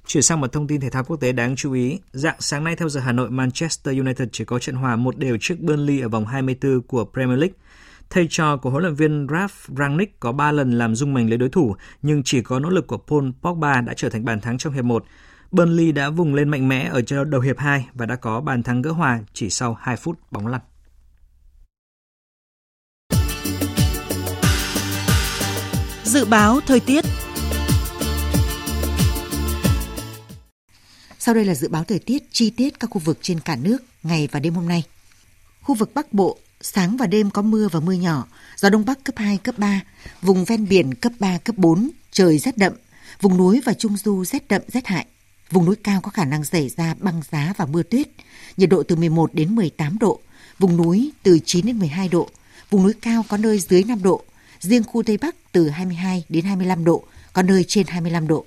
Chuyển 0.07 0.23
sang 0.23 0.41
một 0.41 0.53
thông 0.53 0.67
tin 0.67 0.81
thể 0.81 0.91
thao 0.91 1.05
quốc 1.05 1.17
tế 1.17 1.33
đáng 1.33 1.57
chú 1.57 1.73
ý, 1.73 2.01
dạng 2.13 2.37
sáng 2.39 2.65
nay 2.65 2.77
theo 2.77 2.89
giờ 2.89 3.01
Hà 3.01 3.13
Nội, 3.13 3.31
Manchester 3.31 3.99
United 3.99 4.29
chỉ 4.33 4.45
có 4.45 4.59
trận 4.59 4.75
hòa 4.75 4.97
một 4.97 5.19
đều 5.19 5.37
trước 5.41 5.55
Burnley 5.61 6.01
ở 6.01 6.09
vòng 6.09 6.27
24 6.27 6.83
của 6.83 7.05
Premier 7.05 7.39
League. 7.39 7.55
Thầy 8.11 8.27
trò 8.31 8.57
của 8.57 8.71
huấn 8.71 8.83
luyện 8.83 8.95
viên 8.95 9.27
Ralph 9.31 9.79
Rangnick 9.79 10.21
có 10.21 10.33
3 10.33 10.53
lần 10.53 10.79
làm 10.79 10.95
rung 10.95 11.15
mình 11.15 11.29
lấy 11.29 11.39
đối 11.39 11.49
thủ, 11.49 11.77
nhưng 12.03 12.23
chỉ 12.25 12.43
có 12.43 12.59
nỗ 12.59 12.71
lực 12.71 12.87
của 12.87 12.99
Paul 12.99 13.29
Pogba 13.43 13.81
đã 13.81 13.95
trở 13.97 14.09
thành 14.09 14.25
bàn 14.25 14.41
thắng 14.41 14.59
trong 14.59 14.73
hiệp 14.73 14.85
1. 14.85 15.05
Burnley 15.51 15.93
đã 15.93 16.11
vùng 16.11 16.35
lên 16.35 16.49
mạnh 16.49 16.69
mẽ 16.69 16.89
ở 16.93 17.03
đầu 17.25 17.41
hiệp 17.41 17.59
2 17.59 17.89
và 17.95 18.07
đã 18.07 18.17
có 18.17 18.41
bàn 18.41 18.63
thắng 18.63 18.83
gỡ 18.83 18.91
hòa 18.91 19.21
chỉ 19.33 19.51
sau 19.51 19.77
2 19.81 19.97
phút 19.97 20.19
bóng 20.31 20.47
lăn. 20.47 20.61
Dự 26.05 26.25
báo 26.25 26.61
thời 26.67 26.81
tiết 26.81 27.05
Sau 31.25 31.35
đây 31.35 31.45
là 31.45 31.55
dự 31.55 31.69
báo 31.69 31.85
thời 31.85 31.99
tiết 31.99 32.23
chi 32.33 32.51
tiết 32.51 32.81
các 32.81 32.91
khu 32.91 32.99
vực 32.99 33.19
trên 33.23 33.41
cả 33.41 33.57
nước 33.57 33.79
ngày 34.03 34.29
và 34.33 34.41
đêm 34.41 34.55
hôm 34.55 34.69
nay. 34.69 34.83
Khu 35.61 35.75
vực 35.75 35.95
Bắc 35.95 36.13
Bộ, 36.13 36.39
sáng 36.61 36.97
và 36.97 37.07
đêm 37.07 37.31
có 37.31 37.43
mưa 37.43 37.69
và 37.73 37.81
mưa 37.81 37.93
nhỏ, 37.93 38.27
gió 38.57 38.71
Đông 38.71 38.85
Bắc 38.85 39.05
cấp 39.05 39.15
2, 39.19 39.39
cấp 39.39 39.59
3, 39.59 39.81
vùng 40.23 40.45
ven 40.45 40.69
biển 40.69 40.95
cấp 40.95 41.13
3, 41.19 41.39
cấp 41.39 41.57
4, 41.59 41.91
trời 42.13 42.39
rét 42.39 42.59
đậm, 42.59 42.73
vùng 43.21 43.37
núi 43.37 43.61
và 43.65 43.75
trung 43.75 43.97
du 43.97 44.25
rét 44.25 44.49
đậm, 44.49 44.63
rét 44.69 44.87
hại. 44.87 45.07
Vùng 45.51 45.65
núi 45.65 45.77
cao 45.77 46.01
có 46.01 46.11
khả 46.11 46.25
năng 46.25 46.45
xảy 46.45 46.69
ra 46.69 46.95
băng 46.99 47.23
giá 47.31 47.53
và 47.57 47.67
mưa 47.67 47.83
tuyết, 47.83 48.09
nhiệt 48.57 48.69
độ 48.69 48.83
từ 48.83 48.97
11 48.97 49.35
đến 49.35 49.55
18 49.55 49.99
độ, 49.99 50.21
vùng 50.59 50.77
núi 50.77 51.13
từ 51.23 51.39
9 51.45 51.67
đến 51.67 51.79
12 51.79 52.09
độ, 52.09 52.29
vùng 52.71 52.83
núi 52.83 52.93
cao 53.03 53.25
có 53.29 53.37
nơi 53.37 53.59
dưới 53.59 53.85
5 53.85 54.03
độ, 54.03 54.23
riêng 54.61 54.85
khu 54.85 55.03
Tây 55.03 55.17
Bắc 55.17 55.53
từ 55.53 55.69
22 55.69 56.25
đến 56.29 56.45
25 56.45 56.85
độ, 56.85 57.05
có 57.33 57.43
nơi 57.43 57.65
trên 57.69 57.87
25 57.87 58.29
độ. 58.29 58.47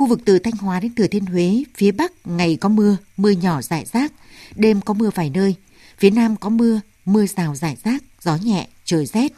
Khu 0.00 0.06
vực 0.06 0.20
từ 0.24 0.38
Thanh 0.38 0.54
Hóa 0.54 0.80
đến 0.80 0.94
Thừa 0.94 1.06
Thiên 1.06 1.26
Huế, 1.26 1.64
phía 1.76 1.92
Bắc 1.92 2.12
ngày 2.24 2.58
có 2.60 2.68
mưa, 2.68 2.96
mưa 3.16 3.30
nhỏ 3.30 3.62
rải 3.62 3.84
rác, 3.92 4.12
đêm 4.54 4.80
có 4.80 4.94
mưa 4.94 5.10
vài 5.14 5.30
nơi. 5.30 5.54
Phía 5.98 6.10
Nam 6.10 6.36
có 6.36 6.48
mưa, 6.48 6.80
mưa 7.04 7.26
rào 7.26 7.54
rải 7.54 7.76
rác, 7.84 8.02
gió 8.22 8.36
nhẹ, 8.36 8.68
trời 8.84 9.06
rét. 9.06 9.32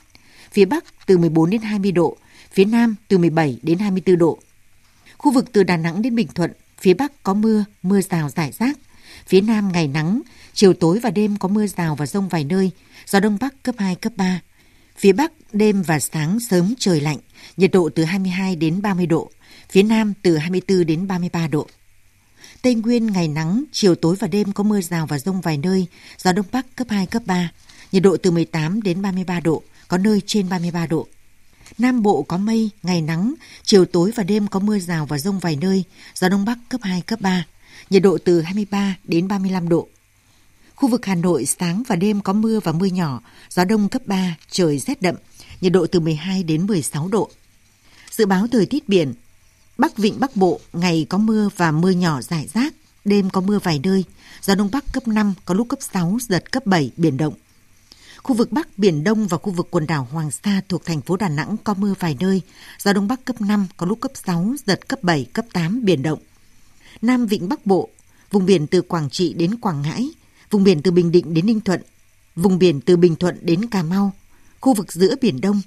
Phía 0.52 0.64
Bắc 0.64 0.84
từ 1.06 1.18
14 1.18 1.50
đến 1.50 1.62
20 1.62 1.92
độ, 1.92 2.16
phía 2.52 2.64
Nam 2.64 2.94
từ 3.08 3.18
17 3.18 3.58
đến 3.62 3.78
24 3.78 4.18
độ. 4.18 4.38
Khu 5.18 5.32
vực 5.32 5.52
từ 5.52 5.62
Đà 5.62 5.76
Nẵng 5.76 6.02
đến 6.02 6.14
Bình 6.14 6.28
Thuận, 6.34 6.52
phía 6.80 6.94
Bắc 6.94 7.22
có 7.22 7.34
mưa, 7.34 7.64
mưa 7.82 8.00
rào 8.00 8.28
rải 8.28 8.52
rác. 8.52 8.78
Phía 9.26 9.40
Nam 9.40 9.72
ngày 9.72 9.88
nắng, 9.88 10.20
chiều 10.54 10.74
tối 10.74 10.98
và 10.98 11.10
đêm 11.10 11.36
có 11.36 11.48
mưa 11.48 11.66
rào 11.66 11.96
và 11.96 12.06
rông 12.06 12.28
vài 12.28 12.44
nơi, 12.44 12.70
gió 13.06 13.20
Đông 13.20 13.38
Bắc 13.40 13.62
cấp 13.62 13.74
2, 13.78 13.94
cấp 13.94 14.12
3. 14.16 14.40
Phía 14.96 15.12
Bắc, 15.12 15.32
đêm 15.52 15.82
và 15.82 16.00
sáng 16.00 16.40
sớm 16.40 16.74
trời 16.78 17.00
lạnh, 17.00 17.18
nhiệt 17.56 17.70
độ 17.72 17.90
từ 17.94 18.04
22 18.04 18.56
đến 18.56 18.82
30 18.82 19.06
độ 19.06 19.30
phía 19.72 19.82
Nam 19.82 20.12
từ 20.22 20.36
24 20.36 20.86
đến 20.86 21.06
33 21.06 21.46
độ. 21.46 21.66
Tây 22.62 22.74
Nguyên 22.74 23.06
ngày 23.06 23.28
nắng, 23.28 23.64
chiều 23.72 23.94
tối 23.94 24.16
và 24.18 24.28
đêm 24.28 24.52
có 24.52 24.64
mưa 24.64 24.80
rào 24.80 25.06
và 25.06 25.18
rông 25.18 25.40
vài 25.40 25.56
nơi, 25.56 25.86
gió 26.18 26.32
Đông 26.32 26.46
Bắc 26.52 26.76
cấp 26.76 26.86
2, 26.90 27.06
cấp 27.06 27.22
3, 27.26 27.52
nhiệt 27.92 28.02
độ 28.02 28.16
từ 28.16 28.30
18 28.30 28.82
đến 28.82 29.02
33 29.02 29.40
độ, 29.40 29.62
có 29.88 29.98
nơi 29.98 30.20
trên 30.26 30.48
33 30.48 30.86
độ. 30.86 31.06
Nam 31.78 32.02
Bộ 32.02 32.22
có 32.22 32.38
mây, 32.38 32.70
ngày 32.82 33.02
nắng, 33.02 33.34
chiều 33.62 33.84
tối 33.84 34.12
và 34.14 34.22
đêm 34.22 34.46
có 34.46 34.60
mưa 34.60 34.78
rào 34.78 35.06
và 35.06 35.18
rông 35.18 35.38
vài 35.38 35.56
nơi, 35.56 35.84
gió 36.14 36.28
Đông 36.28 36.44
Bắc 36.44 36.58
cấp 36.68 36.80
2, 36.84 37.00
cấp 37.00 37.20
3, 37.20 37.46
nhiệt 37.90 38.02
độ 38.02 38.18
từ 38.24 38.40
23 38.40 38.96
đến 39.04 39.28
35 39.28 39.68
độ. 39.68 39.88
Khu 40.74 40.88
vực 40.88 41.06
Hà 41.06 41.14
Nội 41.14 41.46
sáng 41.46 41.82
và 41.88 41.96
đêm 41.96 42.20
có 42.20 42.32
mưa 42.32 42.60
và 42.60 42.72
mưa 42.72 42.86
nhỏ, 42.86 43.20
gió 43.50 43.64
đông 43.64 43.88
cấp 43.88 44.02
3, 44.06 44.36
trời 44.50 44.78
rét 44.78 45.02
đậm, 45.02 45.14
nhiệt 45.60 45.72
độ 45.72 45.86
từ 45.86 46.00
12 46.00 46.42
đến 46.42 46.66
16 46.66 47.08
độ. 47.08 47.30
Dự 48.10 48.26
báo 48.26 48.46
thời 48.52 48.66
tiết 48.66 48.88
biển, 48.88 49.14
Bắc 49.82 49.96
Vịnh 49.96 50.20
Bắc 50.20 50.36
Bộ 50.36 50.60
ngày 50.72 51.06
có 51.08 51.18
mưa 51.18 51.48
và 51.56 51.70
mưa 51.70 51.90
nhỏ 51.90 52.20
rải 52.20 52.48
rác, 52.54 52.74
đêm 53.04 53.30
có 53.30 53.40
mưa 53.40 53.58
vài 53.58 53.80
nơi, 53.82 54.04
gió 54.42 54.54
đông 54.54 54.68
bắc 54.72 54.92
cấp 54.92 55.08
5, 55.08 55.34
có 55.44 55.54
lúc 55.54 55.68
cấp 55.68 55.78
6, 55.92 56.18
giật 56.28 56.52
cấp 56.52 56.66
7, 56.66 56.90
biển 56.96 57.16
động. 57.16 57.34
Khu 58.22 58.36
vực 58.36 58.52
Bắc 58.52 58.78
Biển 58.78 59.04
Đông 59.04 59.26
và 59.26 59.38
khu 59.38 59.52
vực 59.52 59.68
quần 59.70 59.86
đảo 59.86 60.08
Hoàng 60.12 60.30
Sa 60.30 60.60
thuộc 60.68 60.84
thành 60.84 61.00
phố 61.00 61.16
Đà 61.16 61.28
Nẵng 61.28 61.56
có 61.64 61.74
mưa 61.74 61.94
vài 61.98 62.16
nơi, 62.20 62.42
gió 62.78 62.92
Đông 62.92 63.08
Bắc 63.08 63.24
cấp 63.24 63.40
5, 63.40 63.66
có 63.76 63.86
lúc 63.86 64.00
cấp 64.00 64.10
6, 64.26 64.54
giật 64.66 64.88
cấp 64.88 65.02
7, 65.02 65.26
cấp 65.32 65.44
8, 65.52 65.84
biển 65.84 66.02
động. 66.02 66.18
Nam 67.02 67.26
Vịnh 67.26 67.48
Bắc 67.48 67.66
Bộ, 67.66 67.88
vùng 68.30 68.46
biển 68.46 68.66
từ 68.66 68.82
Quảng 68.82 69.10
Trị 69.10 69.34
đến 69.34 69.56
Quảng 69.56 69.82
Ngãi, 69.82 70.08
vùng 70.50 70.64
biển 70.64 70.82
từ 70.82 70.90
Bình 70.90 71.12
Định 71.12 71.34
đến 71.34 71.46
Ninh 71.46 71.60
Thuận, 71.60 71.82
vùng 72.36 72.58
biển 72.58 72.80
từ 72.80 72.96
Bình 72.96 73.16
Thuận 73.16 73.38
đến 73.42 73.66
Cà 73.66 73.82
Mau, 73.82 74.12
khu 74.60 74.74
vực 74.74 74.92
giữa 74.92 75.14
Biển 75.20 75.40
Đông, 75.40 75.60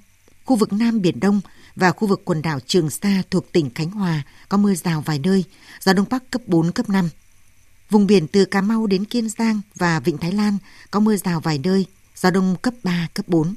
khu 0.45 0.56
vực 0.56 0.73
Nam 0.73 1.01
Biển 1.01 1.19
Đông 1.19 1.41
và 1.76 1.92
khu 1.92 2.08
vực 2.08 2.22
quần 2.26 2.42
đảo 2.42 2.60
Trường 2.60 2.90
Sa 2.90 3.24
thuộc 3.32 3.52
tỉnh 3.52 3.70
Khánh 3.70 3.92
Hòa 3.92 4.24
có 4.50 4.58
mưa 4.58 4.74
rào 4.74 5.02
vài 5.02 5.20
nơi, 5.20 5.44
gió 5.82 5.94
Đông 5.94 6.06
Bắc 6.10 6.32
cấp 6.32 6.42
4, 6.48 6.72
cấp 6.72 6.90
5. 6.90 7.10
Vùng 7.90 8.08
biển 8.08 8.28
từ 8.28 8.46
Cà 8.46 8.62
Mau 8.62 8.88
đến 8.88 9.06
Kiên 9.06 9.30
Giang 9.30 9.62
và 9.76 10.00
Vịnh 10.00 10.18
Thái 10.18 10.32
Lan 10.32 10.58
có 10.92 11.00
mưa 11.00 11.16
rào 11.16 11.40
vài 11.40 11.58
nơi, 11.64 11.86
gió 12.16 12.32
đông 12.32 12.56
cấp 12.62 12.74
3, 12.84 13.08
cấp 13.14 13.28
4. 13.28 13.56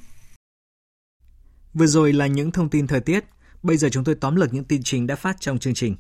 Vừa 1.75 1.87
rồi 1.87 2.13
là 2.13 2.27
những 2.27 2.51
thông 2.51 2.71
tin 2.71 2.87
thời 2.87 3.01
tiết. 3.01 3.25
Bây 3.63 3.77
giờ 3.77 3.89
chúng 3.89 4.05
tôi 4.05 4.15
tóm 4.15 4.37
lược 4.37 4.55
những 4.55 4.65
tin 4.65 4.83
chính 4.83 5.07
đã 5.07 5.17
phát 5.17 5.37
trong 5.41 5.59
chương 5.59 5.75
trình. 5.75 5.97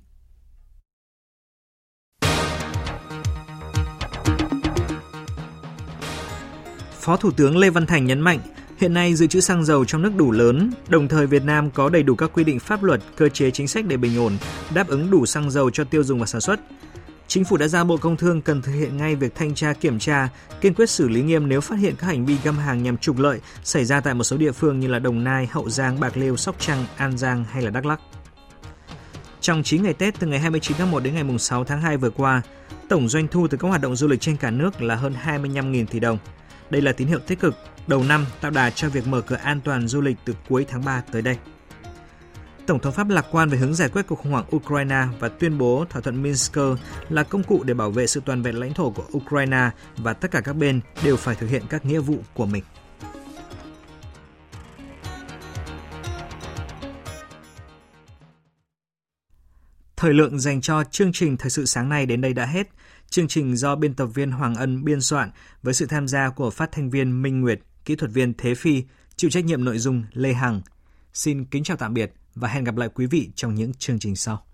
Phó 7.00 7.16
Thủ 7.16 7.30
tướng 7.30 7.56
Lê 7.56 7.70
Văn 7.70 7.86
Thành 7.86 8.06
nhấn 8.06 8.20
mạnh, 8.20 8.40
hiện 8.78 8.94
nay 8.94 9.14
dự 9.14 9.26
trữ 9.26 9.40
xăng 9.40 9.64
dầu 9.64 9.84
trong 9.84 10.02
nước 10.02 10.12
đủ 10.16 10.30
lớn, 10.32 10.70
đồng 10.88 11.08
thời 11.08 11.26
Việt 11.26 11.44
Nam 11.44 11.70
có 11.70 11.88
đầy 11.88 12.02
đủ 12.02 12.14
các 12.14 12.30
quy 12.34 12.44
định 12.44 12.58
pháp 12.58 12.82
luật, 12.82 13.00
cơ 13.16 13.28
chế 13.28 13.50
chính 13.50 13.68
sách 13.68 13.84
để 13.86 13.96
bình 13.96 14.18
ổn, 14.18 14.32
đáp 14.74 14.88
ứng 14.88 15.10
đủ 15.10 15.26
xăng 15.26 15.50
dầu 15.50 15.70
cho 15.70 15.84
tiêu 15.84 16.04
dùng 16.04 16.20
và 16.20 16.26
sản 16.26 16.40
xuất. 16.40 16.60
Chính 17.26 17.44
phủ 17.44 17.56
đã 17.56 17.68
giao 17.68 17.84
Bộ 17.84 17.96
Công 17.96 18.16
Thương 18.16 18.42
cần 18.42 18.62
thực 18.62 18.72
hiện 18.72 18.96
ngay 18.96 19.16
việc 19.16 19.34
thanh 19.34 19.54
tra 19.54 19.72
kiểm 19.72 19.98
tra, 19.98 20.28
kiên 20.60 20.74
quyết 20.74 20.90
xử 20.90 21.08
lý 21.08 21.22
nghiêm 21.22 21.48
nếu 21.48 21.60
phát 21.60 21.78
hiện 21.78 21.94
các 21.98 22.06
hành 22.06 22.26
vi 22.26 22.36
găm 22.44 22.58
hàng 22.58 22.82
nhằm 22.82 22.96
trục 22.96 23.18
lợi 23.18 23.40
xảy 23.64 23.84
ra 23.84 24.00
tại 24.00 24.14
một 24.14 24.24
số 24.24 24.36
địa 24.36 24.52
phương 24.52 24.80
như 24.80 24.88
là 24.88 24.98
Đồng 24.98 25.24
Nai, 25.24 25.46
Hậu 25.46 25.70
Giang, 25.70 26.00
Bạc 26.00 26.16
Liêu, 26.16 26.36
Sóc 26.36 26.56
Trăng, 26.58 26.84
An 26.96 27.18
Giang 27.18 27.44
hay 27.44 27.62
là 27.62 27.70
Đắk 27.70 27.86
Lắk. 27.86 28.00
Trong 29.40 29.62
9 29.62 29.82
ngày 29.82 29.94
Tết 29.94 30.18
từ 30.18 30.26
ngày 30.26 30.38
29 30.38 30.76
tháng 30.76 30.90
1 30.90 31.00
đến 31.00 31.14
ngày 31.14 31.38
6 31.38 31.64
tháng 31.64 31.80
2 31.80 31.96
vừa 31.96 32.10
qua, 32.10 32.42
tổng 32.88 33.08
doanh 33.08 33.28
thu 33.28 33.48
từ 33.48 33.58
các 33.58 33.68
hoạt 33.68 33.80
động 33.80 33.96
du 33.96 34.08
lịch 34.08 34.20
trên 34.20 34.36
cả 34.36 34.50
nước 34.50 34.82
là 34.82 34.94
hơn 34.94 35.14
25.000 35.24 35.86
tỷ 35.86 36.00
đồng. 36.00 36.18
Đây 36.70 36.82
là 36.82 36.92
tín 36.92 37.08
hiệu 37.08 37.18
tích 37.18 37.40
cực 37.40 37.54
đầu 37.86 38.04
năm 38.04 38.26
tạo 38.40 38.50
đà 38.50 38.70
cho 38.70 38.88
việc 38.88 39.06
mở 39.06 39.20
cửa 39.20 39.36
an 39.36 39.60
toàn 39.60 39.88
du 39.88 40.00
lịch 40.00 40.16
từ 40.24 40.34
cuối 40.48 40.66
tháng 40.68 40.84
3 40.84 41.02
tới 41.12 41.22
đây. 41.22 41.36
Tổng 42.66 42.80
thống 42.80 42.92
Pháp 42.92 43.08
lạc 43.08 43.26
quan 43.30 43.48
về 43.48 43.58
hướng 43.58 43.74
giải 43.74 43.88
quyết 43.88 44.06
cuộc 44.06 44.18
khủng 44.18 44.32
hoảng 44.32 44.56
Ukraine 44.56 45.04
và 45.18 45.28
tuyên 45.28 45.58
bố 45.58 45.84
thỏa 45.90 46.02
thuận 46.02 46.22
Minsk 46.22 46.56
là 47.08 47.22
công 47.22 47.42
cụ 47.42 47.62
để 47.62 47.74
bảo 47.74 47.90
vệ 47.90 48.06
sự 48.06 48.20
toàn 48.24 48.42
vẹn 48.42 48.60
lãnh 48.60 48.74
thổ 48.74 48.90
của 48.90 49.04
Ukraine 49.16 49.70
và 49.96 50.12
tất 50.12 50.30
cả 50.30 50.40
các 50.40 50.52
bên 50.52 50.80
đều 51.04 51.16
phải 51.16 51.34
thực 51.34 51.50
hiện 51.50 51.62
các 51.68 51.84
nghĩa 51.84 52.00
vụ 52.00 52.18
của 52.34 52.46
mình. 52.46 52.64
Thời 59.96 60.14
lượng 60.14 60.38
dành 60.38 60.60
cho 60.60 60.84
chương 60.84 61.12
trình 61.12 61.36
Thời 61.36 61.50
sự 61.50 61.66
sáng 61.66 61.88
nay 61.88 62.06
đến 62.06 62.20
đây 62.20 62.32
đã 62.32 62.46
hết. 62.46 62.68
Chương 63.10 63.28
trình 63.28 63.56
do 63.56 63.76
biên 63.76 63.94
tập 63.94 64.06
viên 64.06 64.30
Hoàng 64.30 64.54
Ân 64.54 64.84
biên 64.84 65.00
soạn 65.00 65.30
với 65.62 65.74
sự 65.74 65.86
tham 65.86 66.08
gia 66.08 66.30
của 66.30 66.50
phát 66.50 66.72
thanh 66.72 66.90
viên 66.90 67.22
Minh 67.22 67.40
Nguyệt, 67.40 67.60
kỹ 67.84 67.96
thuật 67.96 68.10
viên 68.10 68.34
Thế 68.34 68.54
Phi, 68.54 68.82
chịu 69.16 69.30
trách 69.30 69.44
nhiệm 69.44 69.64
nội 69.64 69.78
dung 69.78 70.04
Lê 70.12 70.32
Hằng. 70.32 70.62
Xin 71.12 71.44
kính 71.44 71.64
chào 71.64 71.76
tạm 71.76 71.94
biệt 71.94 72.12
và 72.34 72.48
hẹn 72.48 72.64
gặp 72.64 72.76
lại 72.76 72.88
quý 72.94 73.06
vị 73.06 73.30
trong 73.34 73.54
những 73.54 73.74
chương 73.74 73.98
trình 73.98 74.16
sau. 74.16 74.46